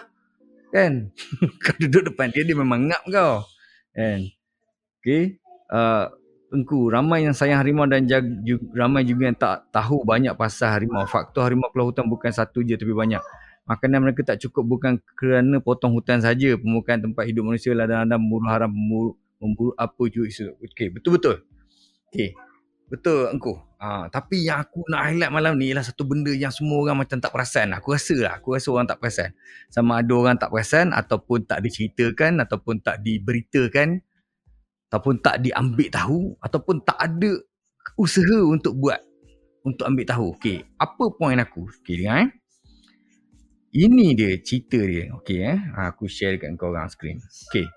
Kan? 0.69 1.11
kau 1.63 1.75
duduk 1.77 2.13
depan 2.13 2.29
dia, 2.29 2.45
dia 2.45 2.57
memang 2.57 2.89
ngap 2.89 3.03
kau. 3.09 3.45
Kan? 3.93 4.29
Okay. 5.01 5.37
Uh, 5.69 6.09
engku, 6.49 6.89
ramai 6.89 7.25
yang 7.25 7.35
sayang 7.37 7.61
harimau 7.61 7.85
dan 7.85 8.09
jag, 8.09 8.25
ju, 8.41 8.57
ramai 8.73 9.05
juga 9.05 9.29
yang 9.29 9.37
tak 9.37 9.69
tahu 9.69 10.01
banyak 10.01 10.33
pasal 10.33 10.73
harimau. 10.73 11.05
Faktor 11.05 11.45
harimau 11.45 11.69
keluar 11.69 11.93
hutan 11.93 12.05
bukan 12.09 12.33
satu 12.33 12.65
je 12.65 12.77
tapi 12.77 12.93
banyak. 12.93 13.21
Makanan 13.69 14.01
mereka 14.01 14.25
tak 14.25 14.41
cukup 14.41 14.65
bukan 14.65 14.97
kerana 15.13 15.61
potong 15.61 15.93
hutan 15.93 16.25
saja. 16.25 16.57
Pemukaan 16.57 17.05
tempat 17.05 17.29
hidup 17.29 17.45
manusia, 17.45 17.77
ladang-ladang, 17.77 18.17
memburu 18.17 18.49
haram, 18.49 18.71
memburu 19.37 19.71
apa 19.77 20.03
juga 20.09 20.25
isu. 20.25 20.57
Okay, 20.73 20.89
betul-betul. 20.89 21.45
Okay. 22.09 22.33
Betul 22.89 23.29
engkau. 23.29 23.55
Ha, 23.79 24.11
tapi 24.11 24.43
yang 24.43 24.59
aku 24.59 24.83
nak 24.91 25.07
highlight 25.07 25.31
malam 25.31 25.55
ni 25.55 25.71
ialah 25.71 25.85
satu 25.85 26.03
benda 26.03 26.33
yang 26.33 26.51
semua 26.51 26.83
orang 26.83 27.05
macam 27.05 27.21
tak 27.21 27.31
perasan. 27.31 27.71
Aku 27.77 27.95
rasa 27.95 28.17
lah. 28.17 28.33
Aku 28.41 28.57
rasa 28.57 28.67
orang 28.73 28.89
tak 28.89 28.99
perasan. 28.99 29.31
Sama 29.71 30.03
ada 30.03 30.13
orang 30.17 30.35
tak 30.35 30.49
perasan 30.51 30.91
ataupun 30.91 31.47
tak 31.47 31.63
diceritakan 31.63 32.43
ataupun 32.43 32.81
tak 32.83 32.99
diberitakan 33.05 34.01
ataupun 34.89 35.21
tak 35.21 35.45
diambil 35.45 35.87
tahu 35.93 36.33
ataupun 36.41 36.81
tak 36.81 36.97
ada 36.97 37.31
usaha 37.95 38.39
untuk 38.43 38.73
buat. 38.75 38.99
untuk 39.63 39.85
ambil 39.85 40.05
tahu. 40.07 40.27
Okey, 40.39 40.65
apa 40.79 41.05
poin 41.15 41.37
aku? 41.39 41.67
Okey, 41.83 42.03
dengar 42.03 42.27
eh. 42.27 42.29
Ini 43.69 44.17
dia 44.17 44.31
cerita 44.41 44.81
dia. 44.81 45.13
Okey 45.21 45.39
eh. 45.45 45.59
Ha, 45.77 45.93
aku 45.93 46.09
share 46.09 46.39
dekat 46.39 46.57
kau 46.57 46.73
orang 46.73 46.89
skrin. 46.89 47.21
Okey. 47.51 47.69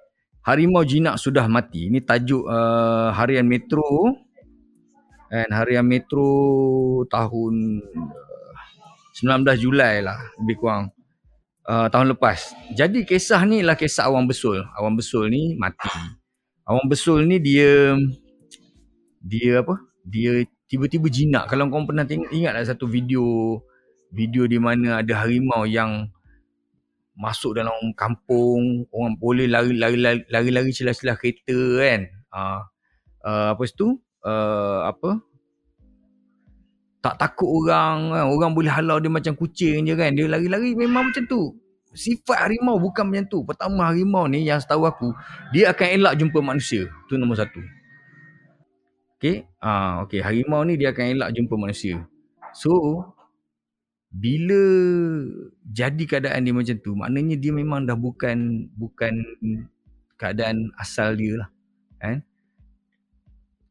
Harimau 0.43 0.83
jinak 0.83 1.21
sudah 1.21 1.47
mati. 1.47 1.93
Ini 1.93 2.03
tajuk 2.03 2.49
uh, 2.49 3.15
harian 3.15 3.47
Metro. 3.47 4.17
And 5.33 5.49
harian 5.49 5.89
Metro 5.89 6.29
tahun 7.09 7.81
uh, 7.81 8.53
19 9.17 9.49
Julai 9.57 10.05
lah. 10.05 10.21
Lebih 10.37 10.61
kurang. 10.61 10.93
Uh, 11.65 11.89
tahun 11.89 12.13
lepas. 12.13 12.53
Jadi 12.77 13.09
kisah 13.09 13.41
ni 13.49 13.65
lah 13.65 13.73
kisah 13.73 14.13
Awang 14.13 14.29
Besul. 14.29 14.61
Awang 14.77 15.01
Besul 15.01 15.33
ni 15.33 15.57
mati. 15.57 15.89
Awang 16.69 16.85
Besul 16.85 17.25
ni 17.25 17.41
dia 17.41 17.97
dia 19.25 19.65
apa? 19.65 19.81
Dia 20.05 20.45
tiba-tiba 20.69 21.09
jinak. 21.09 21.49
Kalau 21.49 21.65
kau 21.73 21.81
pernah 21.89 22.05
tengok 22.05 22.29
ingat 22.29 22.53
lah 22.53 22.69
satu 22.69 22.85
video 22.85 23.57
video 24.13 24.45
di 24.45 24.61
mana 24.61 25.01
ada 25.01 25.25
harimau 25.25 25.65
yang 25.65 26.13
masuk 27.17 27.57
dalam 27.57 27.73
kampung, 27.97 28.85
orang 28.93 29.17
boleh 29.17 29.49
lari-lari 29.49 29.97
lari-lari 30.29 30.73
celah-celah 30.77 31.17
kereta 31.17 31.57
kan. 31.81 32.01
Uh, 32.29 32.61
uh, 33.25 33.49
apa 33.57 33.65
tu? 33.73 33.97
Uh, 34.23 34.87
apa? 34.87 35.19
Tak 37.03 37.19
takut 37.19 37.51
orang, 37.51 38.15
kan? 38.15 38.25
orang 38.31 38.55
boleh 38.55 38.71
halau 38.71 39.03
dia 39.03 39.11
macam 39.11 39.35
kucing 39.35 39.83
je 39.83 39.95
kan. 39.99 40.15
Dia 40.15 40.31
lari-lari 40.31 40.79
memang 40.79 41.11
macam 41.11 41.27
tu. 41.27 41.59
Sifat 41.93 42.49
harimau 42.49 42.79
bukan 42.79 43.05
macam 43.05 43.27
tu. 43.27 43.39
Pertama 43.43 43.91
harimau 43.91 44.31
ni 44.31 44.47
yang 44.47 44.63
setahu 44.63 44.87
aku, 44.87 45.11
dia 45.51 45.75
akan 45.75 45.87
elak 45.99 46.15
jumpa 46.17 46.39
manusia. 46.39 46.87
Tu 47.11 47.19
nombor 47.19 47.43
satu. 47.43 47.61
Okay. 49.19 49.47
Ah, 49.63 50.03
okay. 50.03 50.19
Harimau 50.19 50.63
ni 50.67 50.79
dia 50.79 50.95
akan 50.95 51.05
elak 51.19 51.31
jumpa 51.35 51.55
manusia. 51.59 52.07
So, 52.55 52.71
bila 54.13 54.63
jadi 55.63 56.03
keadaan 56.05 56.45
dia 56.45 56.55
macam 56.55 56.77
tu, 56.83 56.93
maknanya 56.93 57.39
dia 57.39 57.55
memang 57.55 57.87
dah 57.87 57.95
bukan 57.97 58.67
bukan 58.77 59.25
keadaan 60.21 60.71
asal 60.77 61.15
dia 61.15 61.39
lah. 61.39 61.49
Kan? 62.03 62.27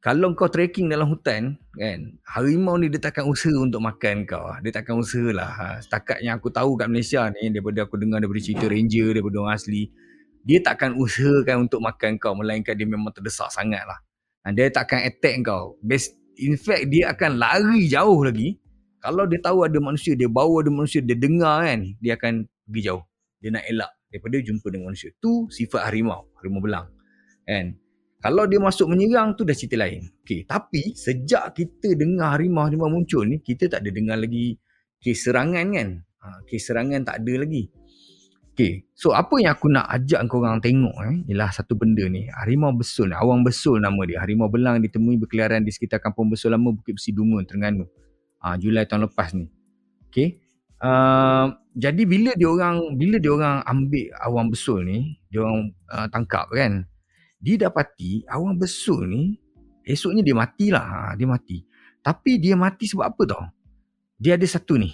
Kalau 0.01 0.33
kau 0.33 0.49
trekking 0.49 0.89
dalam 0.89 1.13
hutan, 1.13 1.61
kan, 1.77 1.99
harimau 2.25 2.73
ni 2.73 2.89
dia 2.89 2.97
takkan 2.97 3.29
usaha 3.29 3.53
untuk 3.53 3.85
makan 3.85 4.25
kau. 4.25 4.49
Dia 4.65 4.73
takkan 4.73 4.97
usaha 4.97 5.29
lah. 5.29 5.49
Ha, 5.53 5.65
setakat 5.77 6.25
yang 6.25 6.41
aku 6.41 6.49
tahu 6.49 6.73
kat 6.73 6.89
Malaysia 6.89 7.29
ni, 7.29 7.53
daripada 7.53 7.85
aku 7.85 8.01
dengar 8.01 8.17
daripada 8.17 8.41
cerita 8.41 8.65
ranger, 8.65 9.13
daripada 9.13 9.45
orang 9.45 9.53
asli, 9.61 9.93
dia 10.41 10.57
takkan 10.57 10.97
usahakan 10.97 11.69
untuk 11.69 11.85
makan 11.85 12.17
kau, 12.17 12.33
melainkan 12.33 12.73
dia 12.73 12.89
memang 12.89 13.13
terdesak 13.13 13.53
sangat 13.53 13.85
lah. 13.85 14.01
Ha, 14.41 14.49
dia 14.49 14.73
takkan 14.73 15.05
attack 15.05 15.45
kau. 15.45 15.77
Best, 15.85 16.17
in 16.41 16.57
fact, 16.57 16.89
dia 16.89 17.13
akan 17.13 17.37
lari 17.37 17.85
jauh 17.85 18.25
lagi. 18.25 18.57
Kalau 19.05 19.29
dia 19.29 19.37
tahu 19.37 19.69
ada 19.69 19.77
manusia, 19.77 20.17
dia 20.17 20.25
bawa 20.25 20.65
ada 20.65 20.73
manusia, 20.73 21.05
dia 21.05 21.13
dengar 21.13 21.61
kan, 21.61 21.85
dia 22.01 22.17
akan 22.17 22.49
pergi 22.65 22.81
jauh. 22.89 23.05
Dia 23.37 23.53
nak 23.53 23.69
elak 23.69 23.91
daripada 24.09 24.37
jumpa 24.41 24.65
dengan 24.73 24.89
manusia. 24.89 25.13
Tu 25.21 25.45
sifat 25.53 25.93
harimau, 25.93 26.25
harimau 26.41 26.57
belang. 26.57 26.89
Kan? 27.45 27.80
Kalau 28.21 28.45
dia 28.45 28.61
masuk 28.61 28.85
menyerang 28.93 29.33
tu 29.33 29.41
dah 29.41 29.57
cerita 29.57 29.81
lain. 29.81 30.05
Okay. 30.21 30.45
Tapi 30.45 30.93
sejak 30.93 31.57
kita 31.57 31.97
dengar 31.97 32.37
harimau-harimau 32.37 32.87
muncul 32.87 33.25
ni, 33.25 33.41
kita 33.41 33.65
tak 33.65 33.81
ada 33.81 33.89
dengar 33.89 34.21
lagi 34.21 34.61
kes 35.01 35.25
serangan 35.25 35.65
kan. 35.73 35.89
Ha, 36.21 36.45
kes 36.45 36.69
serangan 36.69 37.01
tak 37.01 37.25
ada 37.25 37.33
lagi. 37.41 37.73
Okay, 38.51 38.83
so 38.93 39.15
apa 39.15 39.39
yang 39.39 39.55
aku 39.55 39.71
nak 39.71 39.87
ajak 39.89 40.27
korang 40.27 40.59
tengok 40.59 40.93
eh, 41.07 41.23
ialah 41.33 41.49
satu 41.49 41.73
benda 41.73 42.03
ni. 42.05 42.29
Harimau 42.29 42.75
besul 42.75 43.09
awang 43.15 43.41
besul 43.41 43.81
nama 43.81 43.97
dia. 44.05 44.21
Harimau 44.21 44.51
belang 44.51 44.83
ditemui 44.83 45.17
berkeliaran 45.17 45.65
di 45.65 45.71
sekitar 45.73 45.97
kampung 45.97 46.29
besul 46.29 46.53
lama 46.53 46.69
Bukit 46.75 46.99
Besi 46.99 47.15
Dungun, 47.15 47.47
Terengganu. 47.47 47.87
Ah, 48.37 48.59
Julai 48.59 48.85
tahun 48.85 49.09
lepas 49.09 49.33
ni. 49.33 49.49
Okay. 50.11 50.37
Uh, 50.83 51.55
jadi 51.79 52.03
bila 52.03 52.35
dia 52.35 52.49
orang 52.51 52.99
bila 52.99 53.17
dia 53.23 53.31
orang 53.31 53.63
ambil 53.63 54.05
awang 54.19 54.47
besul 54.51 54.83
ni, 54.83 55.15
dia 55.31 55.41
orang 55.41 55.71
uh, 55.87 56.05
tangkap 56.11 56.45
kan. 56.51 56.85
Dia 57.41 57.57
dapati 57.57 58.21
awang 58.29 58.53
besul 58.53 59.09
ni 59.09 59.33
esoknya 59.81 60.21
dia 60.21 60.37
matilah. 60.37 60.85
Ha, 60.85 60.99
dia 61.17 61.25
mati. 61.25 61.65
Tapi 62.05 62.37
dia 62.37 62.53
mati 62.53 62.85
sebab 62.85 63.05
apa 63.09 63.23
tau? 63.25 63.43
Dia 64.21 64.37
ada 64.37 64.45
satu 64.45 64.77
ni. 64.77 64.93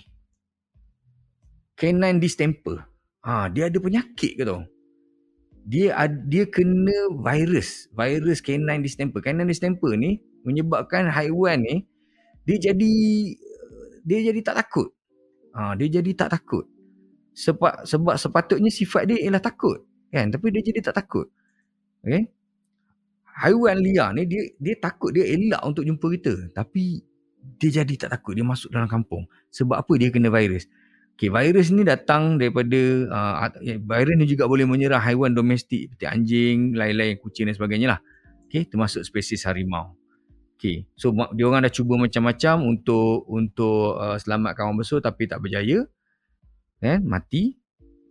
Canine 1.76 2.24
distemper. 2.24 2.88
Ha, 3.28 3.52
dia 3.52 3.68
ada 3.68 3.78
penyakit 3.78 4.40
ke 4.40 4.44
tau? 4.48 4.64
Dia 5.68 5.92
dia 6.24 6.48
kena 6.48 7.12
virus, 7.20 7.92
virus 7.92 8.40
canine 8.40 8.80
distemper. 8.80 9.20
Canine 9.20 9.52
distemper 9.52 10.00
ni 10.00 10.24
menyebabkan 10.48 11.12
haiwan 11.12 11.60
ni 11.60 11.84
dia 12.48 12.72
jadi 12.72 12.94
dia 14.08 14.20
jadi 14.32 14.40
tak 14.40 14.56
takut. 14.64 14.88
Ha, 15.52 15.76
dia 15.76 16.00
jadi 16.00 16.16
tak 16.16 16.32
takut. 16.32 16.64
Sebab 17.36 17.84
sebab 17.84 18.16
sepatutnya 18.16 18.72
sifat 18.72 19.12
dia 19.12 19.20
ialah 19.28 19.44
takut, 19.44 19.84
kan? 20.10 20.32
Tapi 20.32 20.48
dia 20.56 20.64
jadi 20.64 20.80
tak 20.80 20.96
takut. 21.04 21.28
Okay? 22.08 22.32
Haiwan 23.38 23.78
liar 23.78 24.18
ni 24.18 24.26
dia 24.26 24.50
dia 24.58 24.76
takut 24.82 25.14
dia 25.14 25.30
elak 25.30 25.62
untuk 25.62 25.86
jumpa 25.86 26.06
kita, 26.18 26.34
tapi 26.58 27.06
dia 27.62 27.82
jadi 27.82 27.94
tak 28.08 28.10
takut 28.18 28.34
dia 28.34 28.42
masuk 28.42 28.74
dalam 28.74 28.90
kampung. 28.90 29.30
Sebab 29.54 29.78
apa 29.78 29.94
dia 29.96 30.10
kena 30.10 30.34
virus? 30.34 30.66
Okay, 31.18 31.34
virus 31.34 31.74
ni 31.74 31.82
datang 31.82 32.38
daripada 32.38 32.78
uh, 33.10 33.50
virus 33.62 34.16
ni 34.22 34.26
juga 34.30 34.46
boleh 34.46 34.70
menyerang 34.70 35.02
haiwan 35.02 35.34
domestik 35.34 35.90
seperti 35.90 36.06
anjing, 36.06 36.78
lain-lain 36.78 37.18
kucing 37.18 37.50
dan 37.50 37.58
sebagainya 37.58 37.98
lah. 37.98 38.00
Okay, 38.46 38.70
termasuk 38.70 39.02
spesies 39.02 39.42
harimau. 39.50 39.98
Okay, 40.58 40.90
so 40.98 41.14
dia 41.38 41.46
orang 41.46 41.66
dah 41.66 41.74
cuba 41.74 41.98
macam-macam 42.02 42.66
untuk 42.66 43.26
untuk 43.30 43.98
uh, 43.98 44.18
selamatkan 44.18 44.70
orang 44.70 44.82
besar 44.82 45.02
tapi 45.02 45.30
tak 45.30 45.42
berjaya. 45.42 45.86
Eh, 46.86 46.98
mati. 47.02 47.58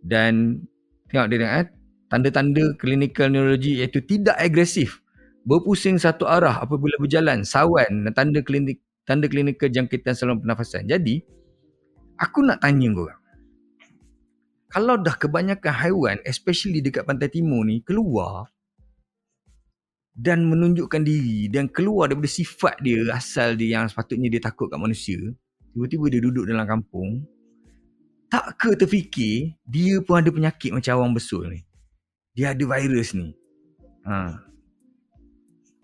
Dan 0.03 0.63
tengok 1.07 1.27
dia 1.31 1.37
tengok 1.43 1.55
eh, 1.59 1.67
tanda-tanda 2.07 2.63
klinikal 2.79 3.31
neurologi 3.31 3.83
iaitu 3.83 4.03
tidak 4.03 4.35
agresif. 4.35 5.03
Berpusing 5.47 5.95
satu 5.95 6.27
arah 6.27 6.59
apabila 6.59 6.99
berjalan, 6.99 7.47
sawan 7.47 8.03
dan 8.03 8.11
tanda 8.11 8.43
klinik 8.43 8.83
tanda 9.07 9.31
klinikal 9.31 9.71
jangkitan 9.71 10.11
saluran 10.11 10.43
pernafasan. 10.43 10.83
Jadi, 10.83 11.23
aku 12.19 12.43
nak 12.43 12.59
tanya 12.59 12.91
kau 12.91 13.07
orang. 13.07 13.21
Kalau 14.67 14.99
dah 14.99 15.15
kebanyakan 15.15 15.73
haiwan, 15.79 16.17
especially 16.27 16.83
dekat 16.83 17.07
pantai 17.07 17.31
timur 17.31 17.63
ni, 17.63 17.79
keluar 17.79 18.51
dan 20.11 20.43
menunjukkan 20.51 21.07
diri 21.07 21.47
dan 21.47 21.71
keluar 21.71 22.11
daripada 22.11 22.27
sifat 22.27 22.75
dia, 22.83 23.07
asal 23.15 23.55
dia 23.55 23.79
yang 23.79 23.87
sepatutnya 23.87 24.27
dia 24.27 24.43
takut 24.43 24.67
kat 24.67 24.75
manusia, 24.75 25.15
tiba-tiba 25.71 26.05
dia 26.11 26.19
duduk 26.19 26.43
dalam 26.43 26.67
kampung, 26.67 27.23
tak 28.27 28.59
ke 28.59 28.75
terfikir 28.75 29.55
dia 29.63 30.03
pun 30.03 30.19
ada 30.19 30.27
penyakit 30.27 30.75
macam 30.75 30.99
awang 30.99 31.15
besul 31.15 31.47
ni. 31.47 31.63
Dia 32.35 32.51
ada 32.51 32.63
virus 32.67 33.15
ni. 33.15 33.31
Ha. 34.03 34.46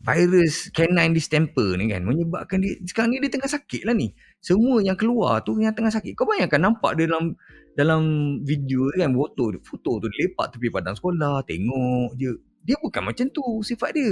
Virus 0.04 0.68
canine 0.76 1.16
distemper 1.16 1.80
ni 1.80 1.88
kan 1.88 2.04
menyebabkan 2.04 2.60
dia 2.60 2.76
sekarang 2.84 3.16
ni 3.16 3.24
dia 3.24 3.32
tengah 3.32 3.48
sakit 3.48 3.88
lah 3.88 3.96
ni 3.96 4.12
semua 4.44 4.84
yang 4.84 5.00
keluar 5.00 5.40
tu 5.48 5.56
yang 5.64 5.72
tengah 5.72 5.96
sakit. 5.96 6.12
Kau 6.20 6.28
bayangkan 6.28 6.60
nampak 6.60 7.00
dia 7.00 7.08
dalam 7.08 7.40
dalam 7.74 8.02
video 8.44 8.92
kan 9.00 9.16
foto 9.16 9.56
foto 9.64 9.92
tu 10.04 10.08
lepak 10.12 10.52
tepi 10.52 10.68
padang 10.68 11.00
sekolah, 11.00 11.48
tengok 11.48 12.20
je. 12.20 12.36
Dia 12.64 12.76
bukan 12.84 13.08
macam 13.08 13.32
tu 13.32 13.44
sifat 13.64 13.96
dia. 13.96 14.12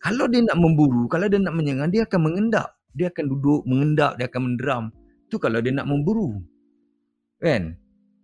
Kalau 0.00 0.24
dia 0.32 0.40
nak 0.40 0.56
memburu, 0.56 1.04
kalau 1.12 1.28
dia 1.28 1.36
nak 1.36 1.52
menyerang, 1.52 1.92
dia 1.92 2.08
akan 2.08 2.20
mengendap. 2.24 2.72
Dia 2.96 3.12
akan 3.12 3.24
duduk, 3.28 3.68
mengendap, 3.68 4.16
dia 4.16 4.32
akan 4.32 4.40
menderam. 4.48 4.84
Tu 5.28 5.36
kalau 5.36 5.60
dia 5.60 5.76
nak 5.76 5.84
memburu. 5.84 6.40
Kan? 7.36 7.76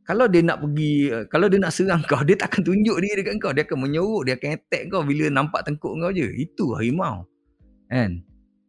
Kalau 0.07 0.31
dia 0.31 0.39
nak 0.39 0.63
pergi, 0.63 1.11
kalau 1.27 1.51
dia 1.51 1.59
nak 1.59 1.75
serang 1.75 1.99
kau, 2.07 2.23
dia 2.29 2.39
tak 2.39 2.55
akan 2.55 2.63
tunjuk 2.63 2.97
diri 3.03 3.27
dekat 3.27 3.43
kau. 3.43 3.51
Dia 3.51 3.67
akan 3.67 3.79
menyorok, 3.91 4.23
dia 4.31 4.35
akan 4.39 4.51
attack 4.55 4.83
kau 4.87 5.03
bila 5.03 5.27
nampak 5.35 5.67
tengkuk 5.67 5.99
kau 5.99 6.11
je. 6.15 6.31
Itu 6.31 6.79
harimau. 6.79 7.27
Kan? 7.91 8.23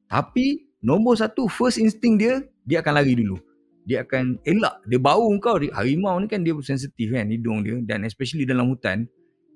Tapi, 0.09 0.65
nombor 0.81 1.13
satu, 1.21 1.45
first 1.45 1.77
instinct 1.77 2.17
dia, 2.25 2.41
dia 2.65 2.81
akan 2.81 2.93
lari 2.97 3.13
dulu. 3.13 3.37
Dia 3.85 4.01
akan 4.01 4.41
elak. 4.43 4.81
Dia 4.89 4.97
bau 4.97 5.29
kau. 5.37 5.61
Dia, 5.61 5.69
harimau 5.77 6.17
ni 6.17 6.25
kan 6.25 6.41
dia 6.41 6.57
sensitif 6.65 7.13
kan 7.13 7.29
hidung 7.29 7.61
dia. 7.61 7.77
Dan 7.85 8.03
especially 8.09 8.43
dalam 8.43 8.73
hutan. 8.73 9.05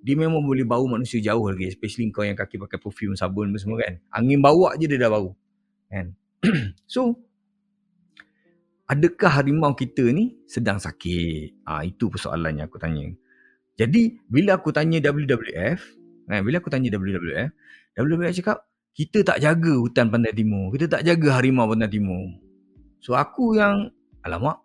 Dia 0.01 0.17
memang 0.17 0.41
boleh 0.41 0.65
bau 0.65 0.85
manusia 0.85 1.17
jauh 1.17 1.50
lagi. 1.50 1.65
Especially 1.65 2.13
kau 2.13 2.21
yang 2.21 2.38
kaki 2.38 2.61
pakai 2.61 2.77
perfume, 2.77 3.17
sabun 3.17 3.53
semua 3.57 3.81
kan. 3.81 3.97
Angin 4.13 4.38
bawa 4.38 4.77
je 4.77 4.85
dia 4.85 5.01
dah 5.01 5.09
bau. 5.09 5.33
Kan? 5.89 6.13
so, 6.89 7.17
adakah 8.91 9.31
harimau 9.39 9.71
kita 9.71 10.12
ni 10.12 10.36
sedang 10.43 10.75
sakit? 10.75 11.63
Ha, 11.63 11.88
itu 11.88 12.12
persoalan 12.12 12.60
yang 12.60 12.67
aku 12.67 12.75
tanya. 12.75 13.07
Jadi, 13.79 14.19
bila 14.27 14.60
aku 14.60 14.75
tanya 14.75 15.00
WWF, 15.00 15.79
eh, 16.27 16.41
bila 16.43 16.60
aku 16.60 16.67
tanya 16.67 16.91
WWF, 16.91 17.50
WWF 17.95 18.36
cakap, 18.43 18.67
kita 18.91 19.24
tak 19.24 19.39
jaga 19.39 19.74
hutan 19.79 20.12
pantai 20.12 20.36
timur. 20.36 20.75
Kita 20.75 21.00
tak 21.00 21.07
jaga 21.07 21.39
harimau 21.39 21.71
pantai 21.71 21.88
timur. 21.88 22.36
So 23.00 23.15
aku 23.15 23.55
yang 23.57 23.89
alamak 24.21 24.62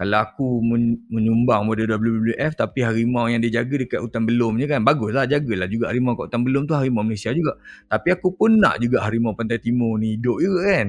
kalau 0.00 0.16
aku 0.16 0.46
men- 0.64 1.04
menyumbang 1.12 1.68
pada 1.68 1.84
WWF 1.98 2.56
tapi 2.56 2.80
harimau 2.80 3.28
yang 3.28 3.44
dia 3.44 3.60
jaga 3.60 3.76
dekat 3.76 4.00
hutan 4.00 4.24
belum 4.24 4.56
je 4.56 4.64
kan 4.64 4.80
baguslah 4.80 5.28
jagalah 5.28 5.68
juga 5.68 5.92
harimau 5.92 6.16
kat 6.16 6.32
hutan 6.32 6.40
belum 6.40 6.62
tu 6.64 6.72
harimau 6.72 7.04
Malaysia 7.04 7.34
juga 7.36 7.60
tapi 7.84 8.16
aku 8.16 8.32
pun 8.32 8.56
nak 8.56 8.80
juga 8.80 9.04
harimau 9.04 9.36
pantai 9.36 9.60
timur 9.60 10.00
ni 10.00 10.16
hidup 10.16 10.40
juga 10.40 10.60
kan 10.72 10.86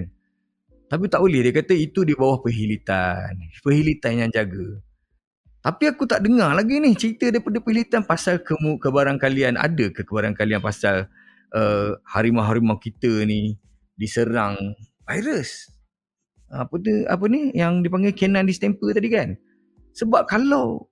Tapi 0.91 1.07
tak 1.07 1.23
boleh. 1.23 1.39
Dia 1.47 1.55
kata 1.55 1.71
itu 1.71 2.03
di 2.03 2.11
bawah 2.11 2.43
perhilitan. 2.43 3.39
Perhilitan 3.63 4.27
yang 4.27 4.29
jaga. 4.35 4.83
Tapi 5.63 5.87
aku 5.87 6.03
tak 6.03 6.25
dengar 6.27 6.51
lagi 6.51 6.83
ni 6.83 6.91
cerita 6.99 7.31
daripada 7.31 7.63
perhilitan 7.63 8.03
pasal 8.03 8.43
kemu 8.43 8.75
kebarangkalian. 8.83 9.55
Ada 9.55 9.95
ke 9.95 10.03
kebarangkalian 10.03 10.59
pasal 10.59 11.07
uh, 11.55 11.95
harimau-harimau 12.11 12.75
kita 12.75 13.23
ni 13.23 13.55
diserang 13.95 14.57
virus? 15.07 15.71
Apa 16.51 16.75
tu 16.83 16.91
apa 17.07 17.23
ni 17.31 17.55
yang 17.55 17.79
dipanggil 17.79 18.11
canine 18.11 18.43
distemper 18.43 18.91
tadi 18.91 19.07
kan? 19.07 19.39
Sebab 19.95 20.27
kalau 20.27 20.91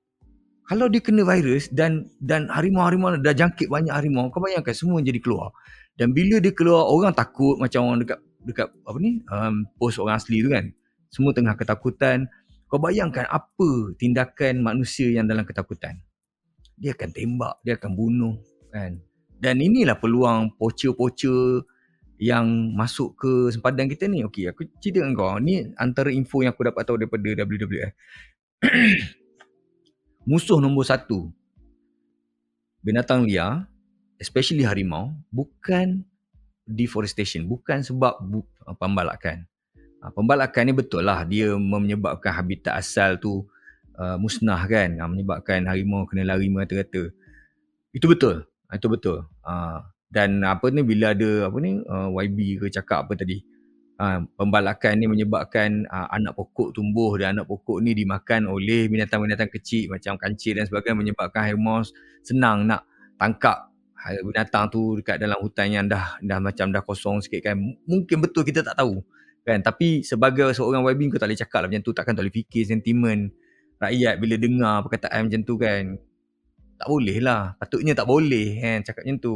kalau 0.70 0.86
dia 0.86 1.02
kena 1.04 1.26
virus 1.26 1.68
dan 1.74 2.08
dan 2.24 2.48
harimau-harimau 2.48 3.20
dah 3.20 3.36
jangkit 3.36 3.68
banyak 3.68 3.92
harimau, 3.92 4.32
kau 4.32 4.40
bayangkan 4.40 4.72
semua 4.72 5.04
jadi 5.04 5.20
keluar. 5.20 5.52
Dan 6.00 6.16
bila 6.16 6.40
dia 6.40 6.56
keluar 6.56 6.88
orang 6.88 7.12
takut 7.12 7.60
macam 7.60 7.90
orang 7.90 8.06
dekat 8.06 8.22
dekat 8.44 8.72
apa 8.72 8.98
ni 8.98 9.22
um, 9.28 9.68
post 9.76 10.00
orang 10.00 10.18
asli 10.20 10.44
tu 10.44 10.50
kan. 10.52 10.72
Semua 11.10 11.34
tengah 11.34 11.58
ketakutan 11.58 12.30
kau 12.70 12.78
bayangkan 12.78 13.26
apa 13.26 13.98
tindakan 13.98 14.62
manusia 14.62 15.10
yang 15.10 15.26
dalam 15.26 15.44
ketakutan. 15.44 15.98
Dia 16.80 16.96
akan 16.96 17.10
tembak, 17.12 17.56
dia 17.66 17.76
akan 17.76 17.92
bunuh 17.98 18.36
kan. 18.70 19.02
Dan 19.40 19.64
inilah 19.64 19.98
peluang 19.98 20.54
pocha-pocha 20.60 21.64
yang 22.20 22.76
masuk 22.76 23.16
ke 23.16 23.32
sempadan 23.56 23.88
kita 23.88 24.06
ni. 24.12 24.28
Okey, 24.28 24.52
aku 24.52 24.68
cerita 24.84 25.02
dengan 25.02 25.16
kau. 25.16 25.40
Ni 25.40 25.64
antara 25.80 26.12
info 26.12 26.44
yang 26.44 26.52
aku 26.52 26.68
dapat 26.68 26.84
tahu 26.84 27.00
daripada 27.00 27.48
WWF. 27.48 27.92
Musuh 30.30 30.60
nombor 30.60 30.84
satu 30.84 31.32
binatang 32.84 33.24
liar, 33.24 33.68
especially 34.20 34.68
harimau, 34.68 35.16
bukan 35.32 36.04
deforestation. 36.70 37.50
Bukan 37.50 37.82
sebab 37.82 38.22
bu- 38.22 38.48
pembalakan. 38.78 39.50
Ha, 40.00 40.14
pembalakan 40.14 40.70
ni 40.70 40.74
betul 40.78 41.04
lah. 41.04 41.26
Dia 41.26 41.58
menyebabkan 41.58 42.32
habitat 42.32 42.78
asal 42.78 43.18
tu 43.18 43.44
uh, 43.98 44.16
musnah 44.22 44.62
kan. 44.70 44.96
Ha, 45.02 45.10
menyebabkan 45.10 45.66
harimau 45.66 46.06
kena 46.06 46.30
lari 46.30 46.48
merata-rata. 46.48 47.10
Itu 47.92 48.06
betul. 48.06 48.46
Ha, 48.70 48.78
itu 48.78 48.88
betul. 48.88 49.26
Ha, 49.44 49.82
dan 50.10 50.42
apa 50.42 50.74
ni 50.74 50.82
bila 50.82 51.14
ada 51.14 51.50
apa 51.50 51.58
ni 51.62 51.82
uh, 51.86 52.10
YB 52.10 52.62
ke 52.62 52.66
cakap 52.74 53.06
apa 53.06 53.14
tadi 53.14 53.46
ha, 54.02 54.26
pembalakan 54.26 54.98
ni 54.98 55.06
menyebabkan 55.06 55.86
uh, 55.86 56.10
anak 56.10 56.34
pokok 56.34 56.74
tumbuh 56.74 57.14
dan 57.22 57.38
anak 57.38 57.46
pokok 57.46 57.78
ni 57.86 57.94
dimakan 57.94 58.50
oleh 58.50 58.90
binatang-binatang 58.90 59.54
kecil 59.54 59.94
macam 59.94 60.18
kancil 60.18 60.58
dan 60.58 60.66
sebagainya 60.66 60.98
menyebabkan 60.98 61.46
harimau 61.46 61.86
senang 62.26 62.66
nak 62.66 62.90
tangkap 63.22 63.69
binatang 64.24 64.72
tu 64.72 64.96
dekat 65.00 65.20
dalam 65.20 65.38
hutan 65.44 65.68
yang 65.70 65.86
dah 65.86 66.16
dah 66.24 66.40
macam 66.40 66.72
dah 66.72 66.82
kosong 66.84 67.20
sikit 67.20 67.52
kan 67.52 67.60
mungkin 67.84 68.24
betul 68.24 68.48
kita 68.48 68.64
tak 68.64 68.80
tahu 68.80 69.04
kan. 69.44 69.60
Tapi 69.66 70.06
sebagai 70.06 70.52
seorang 70.56 70.86
YB 70.86 71.16
kau 71.16 71.20
tak 71.20 71.32
boleh 71.32 71.40
cakap 71.40 71.60
lah 71.66 71.68
macam 71.72 71.84
tu. 71.84 71.92
Takkan 71.96 72.14
tak 72.16 72.24
boleh 72.28 72.36
fikir 72.36 72.64
sentimen 72.70 73.34
rakyat 73.80 74.16
bila 74.20 74.36
dengar 74.38 74.76
perkataan 74.86 75.22
macam 75.28 75.42
tu 75.44 75.56
kan. 75.58 75.84
Tak 76.80 76.88
boleh 76.88 77.18
lah. 77.20 77.42
Patutnya 77.60 77.94
tak 77.98 78.08
boleh 78.08 78.48
kan 78.62 78.78
cakap 78.86 79.02
macam 79.04 79.18
tu. 79.20 79.36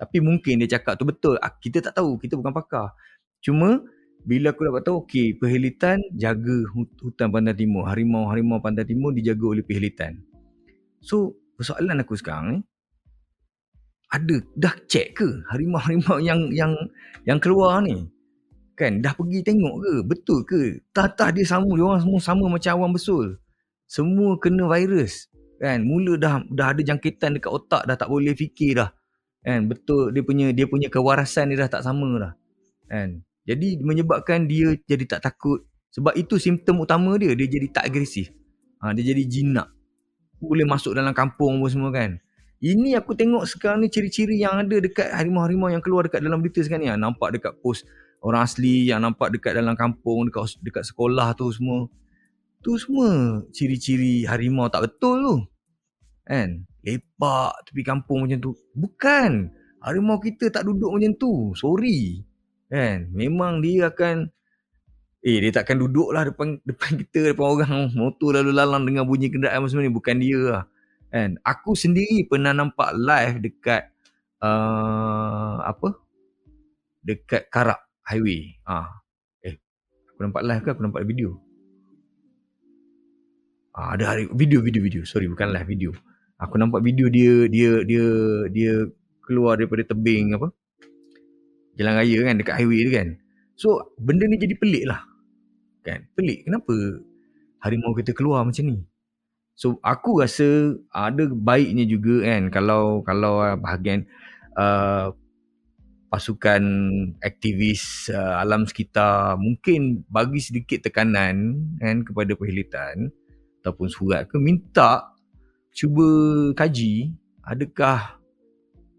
Tapi 0.00 0.16
mungkin 0.24 0.54
dia 0.64 0.68
cakap 0.80 0.96
tu 0.96 1.04
betul. 1.04 1.36
Ah, 1.44 1.52
kita 1.52 1.84
tak 1.84 2.00
tahu. 2.00 2.16
Kita 2.16 2.34
bukan 2.40 2.56
pakar. 2.56 2.96
Cuma 3.44 3.84
bila 4.24 4.52
aku 4.52 4.64
dapat 4.68 4.82
tahu 4.84 5.04
okey 5.04 5.36
perhilitan 5.36 6.00
jaga 6.16 6.66
hutan 6.74 7.28
pantai 7.28 7.54
timur. 7.56 7.84
Harimau-harimau 7.86 8.64
pantai 8.64 8.88
timur 8.88 9.12
dijaga 9.12 9.46
oleh 9.58 9.64
perhilitan 9.64 10.20
so 11.00 11.34
persoalan 11.56 12.04
aku 12.04 12.14
sekarang 12.14 12.46
ni 12.52 12.58
ada 14.10 14.36
dah 14.58 14.74
check 14.90 15.14
ke 15.14 15.28
harimau-harimau 15.54 16.18
yang 16.18 16.50
yang 16.50 16.74
yang 17.24 17.38
keluar 17.38 17.78
ni 17.82 18.10
Kan 18.80 19.04
dah 19.04 19.12
pergi 19.12 19.44
tengok 19.44 19.76
ke? 19.84 19.94
Betul 20.08 20.38
ke? 20.48 20.80
Tatah 20.96 21.28
dia 21.36 21.44
sama, 21.44 21.68
dia 21.76 21.84
orang 21.84 22.00
semua 22.00 22.16
sama 22.24 22.48
macam 22.48 22.72
awam 22.80 22.96
besul. 22.96 23.36
Semua 23.84 24.40
kena 24.40 24.64
virus. 24.72 25.28
Kan 25.60 25.84
mula 25.84 26.16
dah 26.16 26.40
dah 26.48 26.72
ada 26.72 26.80
jangkitan 26.80 27.36
dekat 27.36 27.52
otak 27.52 27.84
dah 27.84 27.92
tak 27.92 28.08
boleh 28.08 28.32
fikir 28.32 28.80
dah. 28.80 28.88
Kan 29.44 29.68
betul 29.68 30.16
dia 30.16 30.24
punya 30.24 30.56
dia 30.56 30.64
punya 30.64 30.88
kewarasan 30.88 31.52
dia 31.52 31.60
dah 31.60 31.68
tak 31.68 31.84
sama 31.84 32.08
dah. 32.16 32.32
Kan 32.88 33.20
jadi 33.44 33.76
menyebabkan 33.84 34.48
dia 34.48 34.72
jadi 34.88 35.04
tak 35.04 35.28
takut 35.28 35.60
sebab 35.92 36.16
itu 36.16 36.40
simptom 36.40 36.80
utama 36.80 37.20
dia 37.20 37.36
dia 37.36 37.52
jadi 37.52 37.68
tak 37.68 37.92
agresif. 37.92 38.32
Ha, 38.80 38.96
dia 38.96 39.12
jadi 39.12 39.28
jinak. 39.28 39.68
Boleh 40.40 40.64
masuk 40.64 40.96
dalam 40.96 41.12
kampung 41.12 41.60
pun 41.60 41.68
semua 41.68 41.92
kan. 41.92 42.16
Ini 42.60 42.92
aku 43.00 43.16
tengok 43.16 43.48
sekarang 43.48 43.80
ni 43.80 43.88
ciri-ciri 43.88 44.36
yang 44.36 44.60
ada 44.60 44.76
dekat 44.84 45.08
harimau-harimau 45.16 45.72
yang 45.72 45.80
keluar 45.80 46.04
dekat 46.04 46.20
dalam 46.20 46.44
berita 46.44 46.60
sekarang 46.60 46.84
ni. 46.84 46.92
Ha, 46.92 47.00
nampak 47.00 47.32
dekat 47.32 47.56
post 47.64 47.88
orang 48.20 48.44
asli 48.44 48.92
yang 48.92 49.00
nampak 49.00 49.32
dekat 49.32 49.56
dalam 49.56 49.72
kampung 49.72 50.28
dekat 50.28 50.60
dekat 50.60 50.84
sekolah 50.84 51.32
tu 51.32 51.48
semua. 51.56 51.88
Tu 52.60 52.76
semua 52.76 53.40
ciri-ciri 53.56 54.28
harimau 54.28 54.68
tak 54.68 54.92
betul 54.92 55.16
tu. 55.24 55.36
Kan? 56.28 56.68
Lepak 56.84 57.64
tepi 57.64 57.80
kampung 57.80 58.28
macam 58.28 58.38
tu. 58.44 58.52
Bukan. 58.76 59.56
Harimau 59.80 60.20
kita 60.20 60.52
tak 60.52 60.68
duduk 60.68 60.92
macam 60.92 61.16
tu. 61.16 61.56
Sorry. 61.56 62.20
Kan? 62.68 63.08
Memang 63.16 63.64
dia 63.64 63.88
akan 63.88 64.28
eh 65.24 65.40
dia 65.40 65.48
takkan 65.48 65.80
duduk 65.80 66.12
lah 66.12 66.28
depan 66.28 66.60
depan 66.68 67.00
kita 67.00 67.32
depan 67.32 67.56
orang. 67.56 67.88
Motor 67.96 68.44
lalu 68.44 68.52
lalang 68.52 68.84
dengan 68.84 69.08
bunyi 69.08 69.32
kenderaan 69.32 69.64
semua 69.64 69.80
ni. 69.80 69.88
Bukan 69.88 70.20
dia 70.20 70.40
lah 70.44 70.64
kan 71.10 71.36
aku 71.42 71.74
sendiri 71.74 72.24
pernah 72.30 72.54
nampak 72.54 72.94
live 72.94 73.42
dekat 73.42 73.90
uh, 74.40 75.60
apa 75.66 75.98
dekat 77.04 77.48
Karak 77.48 77.80
highway. 78.04 78.58
Ah. 78.66 79.00
Eh, 79.46 79.56
aku 80.10 80.20
nampak 80.26 80.42
live 80.44 80.62
ke 80.66 80.68
aku 80.74 80.82
nampak 80.82 81.06
video? 81.06 81.38
Ah, 83.70 83.94
ada 83.94 84.14
hari 84.14 84.26
video 84.34 84.60
video 84.60 84.82
video. 84.82 85.02
Sorry, 85.06 85.30
bukan 85.30 85.54
live 85.54 85.68
video. 85.70 85.90
Aku 86.42 86.58
nampak 86.58 86.82
video 86.82 87.06
dia 87.06 87.46
dia 87.46 87.84
dia 87.86 88.06
dia 88.50 88.74
keluar 89.22 89.60
daripada 89.60 89.86
tebing 89.86 90.34
apa? 90.34 90.50
Jalan 91.78 91.94
raya 91.96 92.18
kan 92.26 92.34
dekat 92.42 92.54
highway 92.58 92.82
tu 92.82 92.92
kan. 92.92 93.08
So, 93.54 93.94
benda 94.00 94.26
ni 94.26 94.40
jadi 94.40 94.56
pelik 94.56 94.84
lah. 94.88 95.04
Kan? 95.86 96.08
Pelik. 96.16 96.48
Kenapa 96.48 96.72
harimau 97.62 97.92
kita 97.94 98.16
keluar 98.16 98.42
macam 98.42 98.64
ni? 98.66 98.84
So, 99.60 99.76
aku 99.84 100.24
rasa 100.24 100.72
ada 100.88 101.28
baiknya 101.28 101.84
juga 101.84 102.24
kan 102.24 102.48
kalau 102.48 103.04
kalau 103.04 103.44
bahagian 103.60 104.08
uh, 104.56 105.12
pasukan 106.08 106.64
aktivis 107.20 108.08
uh, 108.08 108.40
alam 108.40 108.64
sekitar 108.64 109.36
mungkin 109.36 110.00
bagi 110.08 110.40
sedikit 110.40 110.88
tekanan 110.88 111.60
kan 111.76 112.00
kepada 112.08 112.32
perhilitan 112.40 113.12
ataupun 113.60 113.92
surat 113.92 114.24
ke 114.32 114.40
minta 114.40 115.12
cuba 115.76 116.08
kaji 116.56 117.12
adakah 117.44 118.16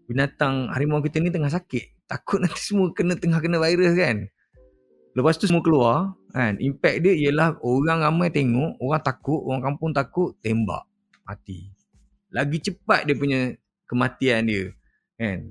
binatang 0.06 0.70
harimau 0.70 1.02
kita 1.02 1.18
ni 1.18 1.34
tengah 1.34 1.50
sakit. 1.50 2.06
Takut 2.06 2.38
nanti 2.38 2.62
semua 2.62 2.94
kena 2.94 3.18
tengah 3.18 3.42
kena 3.42 3.58
virus 3.58 3.98
kan. 3.98 4.30
Lepas 5.18 5.42
tu 5.42 5.50
semua 5.50 5.64
keluar 5.66 6.14
kan 6.32 6.56
impact 6.58 7.04
dia 7.04 7.12
ialah 7.28 7.60
orang 7.60 8.00
ramai 8.02 8.32
tengok 8.32 8.80
orang 8.80 9.02
takut 9.04 9.40
orang 9.44 9.62
kampung 9.72 9.92
takut 9.92 10.32
tembak 10.40 10.88
mati 11.28 11.68
lagi 12.32 12.58
cepat 12.58 13.04
dia 13.04 13.14
punya 13.14 13.40
kematian 13.84 14.48
dia 14.48 14.72
kan 15.20 15.44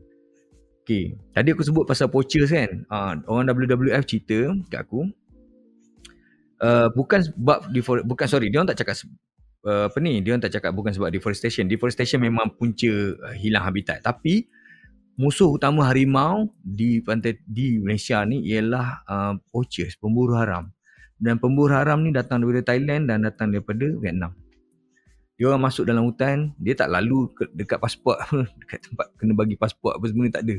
Okay. 0.81 1.13
Tadi 1.31 1.53
aku 1.53 1.63
sebut 1.63 1.85
pasal 1.85 2.09
poachers 2.09 2.51
kan. 2.51 2.83
Uh, 2.89 3.13
orang 3.29 3.47
WWF 3.53 4.03
cerita 4.03 4.51
kat 4.67 4.81
aku. 4.81 5.07
Uh, 6.61 6.89
bukan 6.93 7.21
sebab 7.23 7.69
defor- 7.71 8.05
bukan 8.05 8.27
sorry 8.27 8.49
dia 8.51 8.61
orang 8.61 8.69
tak 8.75 8.85
cakap 8.85 8.97
uh, 9.65 9.89
apa 9.89 9.97
ni 9.97 10.21
dia 10.21 10.33
orang 10.33 10.45
tak 10.45 10.53
cakap 10.61 10.77
bukan 10.77 10.93
sebab 10.93 11.09
deforestation 11.09 11.65
deforestation 11.65 12.21
memang 12.21 12.53
punca 12.53 12.85
uh, 13.17 13.33
hilang 13.33 13.65
habitat 13.65 13.97
tapi 14.05 14.45
musuh 15.21 15.53
utama 15.53 15.85
harimau 15.85 16.49
di 16.65 16.97
pantai 17.05 17.37
di 17.45 17.77
Malaysia 17.77 18.25
ni 18.25 18.41
ialah 18.41 19.05
uh, 19.05 19.33
poachers 19.53 19.93
pemburu 20.01 20.33
haram. 20.33 20.73
Dan 21.21 21.37
pemburu 21.37 21.69
haram 21.77 22.01
ni 22.01 22.09
datang 22.09 22.41
daripada 22.41 22.73
Thailand 22.73 23.05
dan 23.05 23.21
datang 23.21 23.53
daripada 23.53 23.85
Vietnam. 24.01 24.33
Dia 25.37 25.53
orang 25.53 25.69
masuk 25.69 25.85
dalam 25.85 26.09
hutan 26.09 26.57
dia 26.57 26.73
tak 26.73 26.89
lalu 26.89 27.29
ke, 27.37 27.45
dekat 27.53 27.77
pasport 27.77 28.17
dekat 28.65 28.81
tempat 28.89 29.13
kena 29.21 29.37
bagi 29.37 29.53
pasport 29.53 30.01
apa 30.01 30.05
semua 30.09 30.25
ni 30.25 30.33
tak 30.33 30.41
ada. 30.49 30.57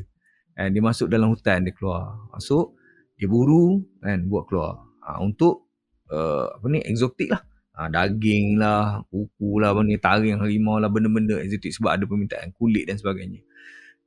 Kan 0.55 0.69
dia 0.71 0.83
masuk 0.83 1.11
dalam 1.11 1.35
hutan 1.35 1.67
dia 1.67 1.75
keluar. 1.75 2.15
Masuk 2.31 2.79
dia 3.19 3.27
buru 3.27 3.83
kan 3.99 4.23
buat 4.31 4.47
keluar. 4.47 4.79
Ha, 5.03 5.19
untuk 5.19 5.67
uh, 6.15 6.55
apa 6.55 6.67
ni 6.71 6.79
eksotik 6.87 7.35
lah. 7.35 7.43
Ha, 7.75 7.91
daging 7.91 8.63
lah 8.63 9.03
kuku 9.11 9.59
lah 9.59 9.75
ni 9.83 9.99
taring 9.99 10.39
harimau 10.39 10.79
lah 10.79 10.87
benda-benda 10.87 11.43
eksotik 11.43 11.75
sebab 11.75 11.99
ada 11.99 12.05
permintaan 12.07 12.55
kulit 12.55 12.87
dan 12.87 13.01
sebagainya 13.01 13.43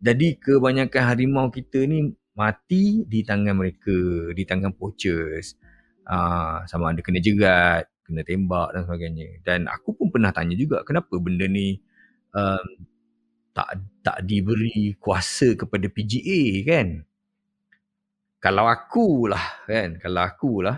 jadi 0.06 0.38
kebanyakan 0.38 1.02
harimau 1.02 1.50
kita 1.50 1.82
ni 1.89 2.13
mati 2.38 3.02
di 3.10 3.26
tangan 3.26 3.58
mereka 3.58 4.30
di 4.38 4.44
tangan 4.46 4.76
poachers. 4.78 5.58
Ha, 6.06 6.62
sama 6.70 6.94
ada 6.94 7.02
kena 7.02 7.18
jerat 7.18 7.89
kena 8.06 8.22
tembak 8.22 8.78
dan 8.78 8.86
sebagainya. 8.86 9.41
Dan 9.41 9.65
aku 9.65 9.98
pun 9.98 10.13
pernah 10.13 10.30
tanya 10.30 10.54
juga 10.54 10.86
kenapa 10.86 11.18
benda 11.18 11.50
ni 11.50 11.82
um, 12.38 12.68
tak 13.58 13.82
tak 14.06 14.22
diberi 14.30 14.94
kuasa 15.02 15.58
kepada 15.58 15.89
PGA 15.89 16.41
kan? 16.70 16.88
Kalau 18.38 18.70
aku 18.70 19.26
lah 19.26 19.65
kan, 19.65 19.98
kalau 19.98 20.22
aku 20.22 20.62
lah 20.62 20.78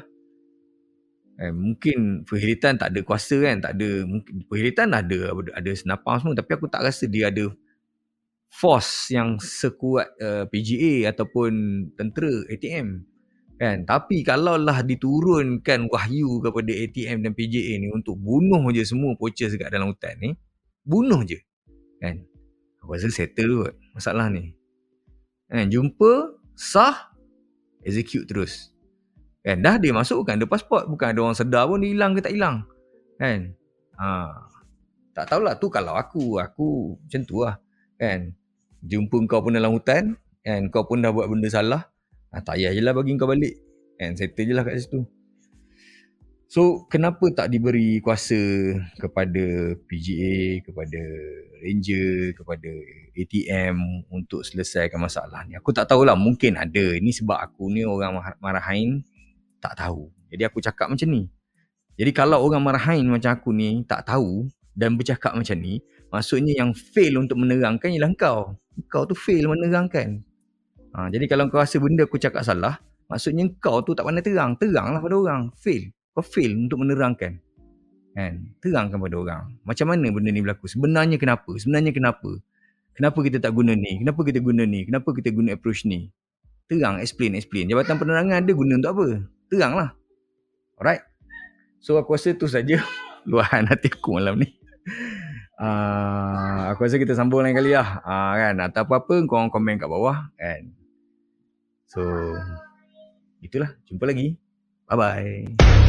eh, 1.36 1.52
mungkin 1.52 2.24
Perhilitan 2.24 2.80
tak 2.80 2.96
ada 2.96 3.04
kuasa 3.04 3.44
kan, 3.44 3.60
tak 3.60 3.76
ada 3.76 4.08
mungkin 4.08 4.48
ada 4.88 5.20
ada 5.52 5.72
senapang 5.76 6.24
semua 6.24 6.40
tapi 6.40 6.56
aku 6.56 6.72
tak 6.72 6.88
rasa 6.88 7.12
dia 7.12 7.28
ada 7.28 7.52
force 8.50 9.14
yang 9.14 9.38
sekuat 9.38 10.08
uh, 10.18 10.44
PGA 10.50 11.12
ataupun 11.12 11.52
tentera 11.94 12.32
ATM 12.50 13.06
kan? 13.58 13.84
Tapi 13.84 14.22
kalaulah 14.22 14.86
diturunkan 14.86 15.90
wahyu 15.90 16.40
kepada 16.42 16.72
ATM 16.72 17.26
dan 17.26 17.32
PJA 17.34 17.74
ni 17.82 17.90
untuk 17.90 18.16
bunuh 18.18 18.62
je 18.72 18.86
semua 18.86 19.18
poachers 19.18 19.58
dekat 19.58 19.74
dalam 19.74 19.92
hutan 19.92 20.16
ni 20.22 20.32
bunuh 20.88 21.22
je. 21.28 21.38
Kan? 22.00 22.24
Aku 22.80 22.96
rasa 22.96 23.12
settle 23.12 23.68
kot 23.68 23.76
masalah 23.92 24.32
ni. 24.32 24.56
Kan? 25.52 25.68
Jumpa 25.68 26.40
sah 26.56 27.12
execute 27.84 28.24
terus. 28.30 28.72
Kan? 29.44 29.60
Dah 29.60 29.76
dia 29.76 29.92
masuk 29.92 30.24
kan 30.24 30.40
ada 30.40 30.48
pasport. 30.48 30.88
Bukan 30.88 31.12
ada 31.12 31.20
orang 31.20 31.38
sedar 31.38 31.68
pun 31.68 31.84
dia 31.84 31.92
hilang 31.92 32.16
ke 32.16 32.24
tak 32.24 32.34
hilang. 32.34 32.64
Kan? 33.20 33.52
Ha. 33.98 34.30
tak 35.18 35.26
tahulah 35.34 35.58
tu 35.58 35.74
kalau 35.74 35.98
aku 35.98 36.38
aku 36.38 36.94
macam 37.02 37.22
tu 37.26 37.42
lah 37.42 37.58
kan 37.98 38.34
jumpa 38.86 39.18
kau 39.26 39.42
pun 39.42 39.58
dalam 39.58 39.74
hutan 39.74 40.16
kan 40.46 40.62
kau 40.70 40.86
pun 40.86 41.02
dah 41.02 41.12
buat 41.12 41.28
benda 41.28 41.50
salah 41.50 41.90
Ah, 42.28 42.44
tak 42.44 42.60
payah 42.60 42.76
je 42.76 42.82
lah 42.84 42.92
bagi 42.92 43.16
kau 43.16 43.30
balik. 43.30 43.56
And 43.98 44.20
settle 44.20 44.46
je 44.46 44.54
lah 44.54 44.64
kat 44.68 44.84
situ. 44.84 45.08
So, 46.48 46.88
kenapa 46.88 47.28
tak 47.36 47.52
diberi 47.52 48.00
kuasa 48.00 48.40
kepada 48.96 49.76
PGA, 49.84 50.64
kepada 50.64 51.02
Ranger, 51.60 52.32
kepada 52.40 52.72
ATM 53.20 54.08
untuk 54.08 54.48
selesaikan 54.48 54.96
masalah 54.96 55.44
ni? 55.44 55.60
Aku 55.60 55.76
tak 55.76 55.92
tahulah, 55.92 56.16
mungkin 56.16 56.56
ada. 56.56 56.96
Ini 56.96 57.12
sebab 57.12 57.36
aku 57.36 57.68
ni 57.68 57.84
orang 57.84 58.16
marahin, 58.40 59.04
tak 59.60 59.76
tahu. 59.76 60.08
Jadi 60.32 60.48
aku 60.48 60.64
cakap 60.64 60.88
macam 60.88 61.08
ni. 61.12 61.28
Jadi 62.00 62.12
kalau 62.16 62.40
orang 62.48 62.64
marahin 62.64 63.04
macam 63.12 63.36
aku 63.36 63.52
ni 63.52 63.84
tak 63.84 64.08
tahu 64.08 64.48
dan 64.72 64.96
bercakap 64.96 65.36
macam 65.36 65.58
ni, 65.60 65.84
maksudnya 66.14 66.54
yang 66.58 66.72
fail 66.74 67.20
untuk 67.22 67.40
menerangkan 67.40 67.92
ialah 67.92 68.12
kau. 68.18 68.56
Kau 68.88 69.04
tu 69.10 69.18
fail 69.18 69.48
menerangkan. 69.48 70.22
Ha, 70.98 71.14
jadi 71.14 71.26
kalau 71.30 71.50
kau 71.52 71.62
rasa 71.62 71.78
benda 71.78 72.06
aku 72.06 72.18
cakap 72.18 72.42
salah, 72.42 72.80
maksudnya 73.10 73.46
kau 73.62 73.82
tu 73.86 73.94
tak 73.94 74.06
pandai 74.08 74.26
terang. 74.26 74.58
Teranglah 74.58 75.02
pada 75.04 75.16
orang. 75.18 75.42
Fail. 75.58 75.94
Kau 76.14 76.26
fail 76.26 76.54
untuk 76.56 76.82
menerangkan. 76.82 77.38
Kan? 78.18 78.34
Terangkan 78.64 78.98
pada 78.98 79.16
orang. 79.18 79.44
Macam 79.62 79.86
mana 79.94 80.10
benda 80.10 80.30
ni 80.34 80.42
berlaku? 80.42 80.66
Sebenarnya 80.66 81.22
kenapa? 81.22 81.54
Sebenarnya 81.54 81.94
kenapa? 81.94 82.42
Kenapa 82.98 83.22
kita 83.22 83.38
tak 83.38 83.54
guna 83.54 83.78
ni? 83.78 84.02
Kenapa 84.02 84.26
kita 84.26 84.42
guna 84.42 84.66
ni? 84.66 84.90
Kenapa 84.90 85.14
kita 85.14 85.30
guna 85.30 85.54
approach 85.54 85.86
ni? 85.86 86.10
Terang, 86.66 86.98
explain, 86.98 87.38
explain. 87.38 87.70
Jabatan 87.70 88.02
penerangan 88.02 88.42
ada 88.42 88.52
guna 88.58 88.82
untuk 88.82 88.92
apa? 88.98 89.08
Teranglah. 89.54 89.90
Alright? 90.82 91.06
So 91.78 91.94
aku 92.02 92.18
rasa 92.18 92.34
tu 92.34 92.50
saja 92.50 92.82
luahan 93.30 93.70
hati 93.70 93.94
aku 93.94 94.18
malam 94.18 94.42
ni. 94.42 94.50
Uh, 95.58 96.70
aku 96.70 96.86
rasa 96.86 97.02
kita 97.02 97.18
sambung 97.18 97.42
lain 97.42 97.58
kali 97.58 97.74
lah. 97.74 97.98
Uh, 98.06 98.34
kan? 98.38 98.56
Atau 98.62 98.86
apa-apa, 98.86 99.26
korang 99.26 99.50
komen 99.50 99.82
kat 99.82 99.90
bawah. 99.90 100.30
Kan? 100.38 100.70
So, 101.90 102.02
itulah. 103.42 103.74
Jumpa 103.90 104.06
lagi. 104.06 104.38
Bye-bye. 104.86 105.87